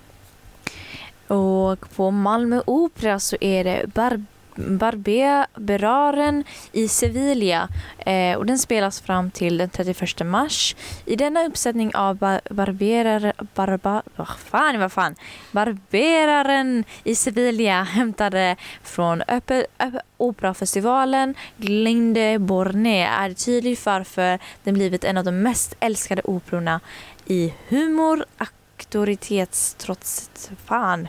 Och 1.27 1.95
på 1.97 2.11
Malmö 2.11 2.63
Opera 2.67 3.19
så 3.19 3.37
är 3.41 3.65
det 3.65 3.87
Barbé 4.57 5.47
Barberaren 5.55 6.45
i 6.73 6.89
Sevilla 6.89 7.69
eh, 7.99 8.37
och 8.37 8.47
den 8.47 8.59
spelas 8.59 9.01
fram 9.01 9.31
till 9.31 9.59
den 9.59 9.71
31 9.71 10.27
mars. 10.27 10.77
I 11.05 11.17
denna 11.17 11.47
uppsättning 11.47 11.95
av 11.95 12.17
bar 12.17 12.41
Barberare, 12.51 13.33
barba, 13.55 14.03
vad 14.17 14.29
fan, 14.29 14.81
vad 14.81 14.93
fan, 14.93 15.15
Barberaren 15.53 16.85
i 17.05 17.15
Sevilla 17.15 17.83
hämtade 17.83 18.57
från 18.83 19.23
Öppe, 19.23 19.67
Öppe, 19.79 20.01
Operafestivalen 20.17 21.35
Glinde 21.57 22.39
Borné 22.39 23.03
är 23.03 23.29
det 23.29 23.35
tydligt 23.35 23.87
varför 23.87 24.39
den 24.65 24.75
blivit 24.75 25.05
en 25.05 25.17
av 25.17 25.25
de 25.25 25.43
mest 25.43 25.75
älskade 25.81 26.23
operorna 26.25 26.81
i 27.27 27.55
humor, 27.69 28.25
auktoritetstrots... 28.39 30.31
Fan. 30.65 31.09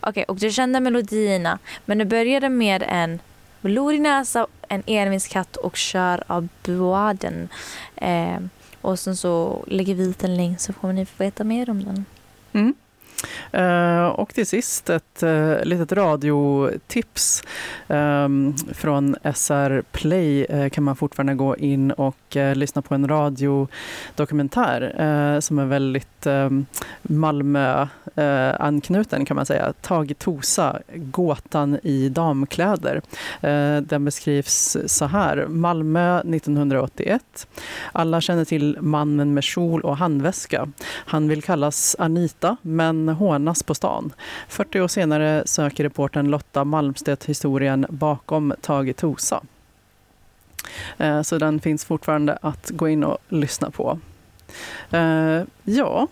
Okej, 0.00 0.24
och 0.24 0.36
du 0.36 0.50
kände 0.50 0.80
melodierna. 0.80 1.58
Men 1.84 1.98
du 1.98 2.04
började 2.04 2.48
med 2.48 2.84
en 2.88 3.20
blodig 3.60 4.00
näsa, 4.00 4.46
en 4.68 4.82
envinskatt 4.86 5.56
och 5.56 5.76
kör 5.76 6.22
av 6.26 6.48
Boaden. 6.62 7.48
Eh, 7.96 8.38
och 8.80 8.98
sen 8.98 9.16
så 9.16 9.64
lägger 9.66 9.94
vi 9.94 10.04
ut 10.04 10.24
en 10.24 10.36
länk 10.36 10.60
så 10.60 10.72
får 10.72 10.92
ni 10.92 11.06
få 11.06 11.24
veta 11.24 11.44
mer 11.44 11.70
om 11.70 11.84
den. 11.84 12.04
Mm. 12.52 12.74
Eh, 13.52 14.06
och 14.06 14.34
till 14.34 14.46
sist 14.46 14.90
ett 14.90 15.22
uh, 15.22 15.64
litet 15.64 15.92
radiotips 15.92 17.42
um, 17.88 18.54
från 18.74 19.16
SR 19.34 19.82
Play 19.82 20.46
uh, 20.52 20.68
kan 20.68 20.84
man 20.84 20.96
fortfarande 20.96 21.34
gå 21.34 21.56
in 21.56 21.90
och 21.90 22.16
lyssna 22.54 22.82
på 22.82 22.94
en 22.94 23.08
radiodokumentär 23.08 25.40
som 25.40 25.58
är 25.58 25.64
väldigt 25.64 26.26
ehm, 26.26 26.46
um, 26.46 26.66
Malmö-anknuten 27.02 29.24
kan 29.24 29.36
man 29.36 29.46
säga. 29.46 29.72
Tag 29.80 30.12
Tosa, 30.18 30.78
Gåtan 30.94 31.78
i 31.82 32.08
damkläder. 32.08 33.02
Den 33.80 34.04
beskrivs 34.04 34.76
så 34.86 35.06
här. 35.06 35.46
Malmö 35.46 36.20
1981. 36.20 37.48
Alla 37.92 38.20
känner 38.20 38.44
till 38.44 38.78
mannen 38.80 39.34
med 39.34 39.44
kjol 39.44 39.80
och 39.80 39.96
handväska. 39.96 40.68
Han 40.86 41.28
vill 41.28 41.42
kallas 41.42 41.96
Anita, 41.98 42.56
men 42.62 43.09
hånas 43.12 43.62
på 43.62 43.74
stan. 43.74 44.12
40 44.48 44.80
år 44.80 44.88
senare 44.88 45.42
söker 45.46 45.84
reportern 45.84 46.26
Lotta 46.30 46.64
Malmstedt 46.64 47.24
historien 47.24 47.86
bakom 47.88 48.52
Tage 48.60 48.96
Tosa. 48.96 49.40
Eh, 50.98 51.22
Så 51.22 51.38
den 51.38 51.60
finns 51.60 51.84
fortfarande 51.84 52.38
att 52.42 52.70
gå 52.70 52.88
in 52.88 53.04
och 53.04 53.18
lyssna 53.28 53.70
på. 53.70 53.98
Eh, 54.90 55.42
Ja. 55.64 56.06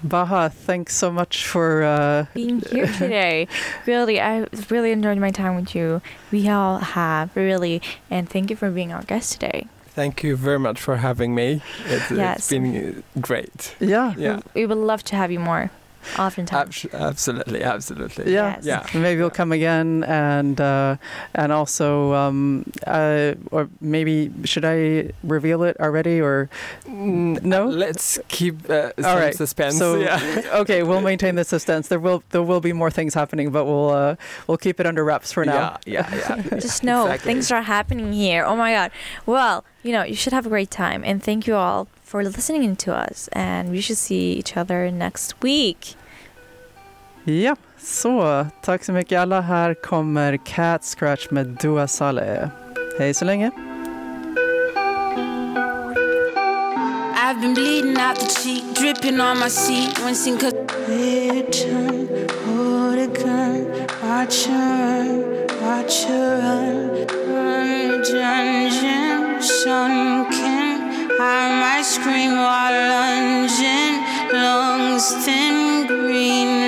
Baha, 0.00 0.50
thanks 0.66 0.98
so 0.98 1.10
much 1.10 1.46
for 1.46 1.82
uh, 1.82 2.26
Being 2.34 2.62
here 2.72 2.86
today. 2.98 3.48
really, 3.86 4.20
I 4.20 4.46
really 4.68 4.92
enjoyed 4.92 5.18
my 5.18 5.32
time 5.32 5.56
with 5.56 5.76
you. 5.76 6.00
We 6.30 6.48
all 6.50 6.78
have, 6.78 7.30
really. 7.34 7.80
And 8.10 8.28
thank 8.30 8.50
you 8.50 8.56
for 8.56 8.70
being 8.70 8.92
our 8.94 9.02
guest 9.02 9.40
today. 9.40 9.66
Thank 9.98 10.22
you 10.22 10.36
very 10.36 10.60
much 10.60 10.80
for 10.80 10.96
having 10.96 11.34
me. 11.34 11.60
It, 11.86 12.10
Yes. 12.16 12.38
It's 12.38 12.48
been 12.50 13.02
uh, 13.14 13.20
great. 13.20 13.74
Ja, 13.80 14.14
Yeah. 14.16 14.40
We 14.54 14.64
would 14.64 14.78
love 14.78 15.02
to 15.02 15.16
have 15.16 15.32
you 15.32 15.40
more. 15.40 15.70
Oftentimes. 16.18 16.84
Abs- 16.84 16.94
absolutely, 16.94 17.62
absolutely. 17.62 18.32
Yeah, 18.32 18.56
Yes. 18.62 18.64
Yeah. 18.94 19.00
maybe 19.00 19.20
we'll 19.20 19.30
come 19.30 19.52
again, 19.52 20.04
and 20.04 20.60
uh, 20.60 20.96
and 21.34 21.52
also, 21.52 22.12
um, 22.14 22.64
uh, 22.86 23.34
or 23.50 23.68
maybe 23.80 24.30
should 24.44 24.64
I 24.64 25.10
reveal 25.24 25.62
it 25.64 25.76
already, 25.80 26.20
or 26.20 26.48
no? 26.86 27.66
Let's 27.68 28.18
keep 28.28 28.68
uh, 28.70 28.92
some 28.96 29.04
All 29.04 29.16
right. 29.16 29.34
suspense. 29.34 29.78
So 29.78 29.96
yeah. 29.96 30.42
okay, 30.62 30.82
we'll 30.82 31.00
maintain 31.00 31.34
the 31.34 31.44
suspense. 31.44 31.88
There 31.88 32.00
will 32.00 32.22
there 32.30 32.42
will 32.42 32.60
be 32.60 32.72
more 32.72 32.90
things 32.90 33.14
happening, 33.14 33.50
but 33.50 33.64
we'll 33.64 33.90
uh, 33.90 34.16
we'll 34.46 34.58
keep 34.58 34.80
it 34.80 34.86
under 34.86 35.04
wraps 35.04 35.32
for 35.32 35.44
now. 35.44 35.78
Yeah, 35.86 36.08
yeah, 36.14 36.36
yeah. 36.50 36.58
Just 36.60 36.82
know 36.84 37.04
Exactly. 37.06 37.32
things 37.32 37.50
are 37.52 37.62
happening 37.62 38.12
here. 38.12 38.44
Oh 38.44 38.56
my 38.56 38.72
god. 38.72 38.90
Well, 39.26 39.64
you 39.82 39.92
know, 39.92 40.02
you 40.04 40.14
should 40.14 40.32
have 40.32 40.46
a 40.46 40.48
great 40.48 40.70
time 40.70 41.02
and 41.04 41.22
thank 41.22 41.46
you 41.46 41.54
all 41.54 41.88
for 42.02 42.24
listening 42.24 42.74
to 42.76 42.92
us 42.94 43.28
and 43.32 43.70
we 43.70 43.80
should 43.80 43.96
see 43.98 44.32
each 44.32 44.56
other 44.56 44.90
next 44.90 45.40
week. 45.42 45.94
Ja, 47.28 47.56
så 47.78 48.46
tack 48.62 48.84
så 48.84 48.92
mycket 48.92 49.20
alla. 49.20 49.40
Här 49.40 49.74
kommer 49.74 50.36
Cat 50.36 50.84
Scratch 50.84 51.30
med 51.30 51.46
Dua 51.46 51.88
Saleh. 51.88 52.48
Hej 52.98 53.14
så 53.14 53.24
länge. 53.24 53.50
I've 57.14 57.40
been 57.40 57.54
bleeding 57.54 57.96
out 57.96 58.16
the 58.16 58.26
cheek, 58.26 58.64
dripping 58.74 59.20
on 59.20 59.38
my 59.38 59.50
seat, 59.50 59.98
wincing 60.04 60.38
cause 60.38 60.54
Return, 60.88 62.08
hold 62.46 62.98
a 62.98 63.06
gun, 63.06 63.66
watch 64.02 64.46
her 64.46 64.78
run, 64.80 65.46
watch 65.62 66.04
her 66.04 66.40
run, 66.42 67.06
run, 67.28 68.02
dungeon, 68.02 69.42
sunken. 69.42 70.78
I 71.20 71.50
might 71.60 71.84
scream 71.84 72.36
while 72.36 72.72
lunging, 72.94 74.02
lungs 74.32 75.24
thin, 75.24 75.86
green 75.86 76.67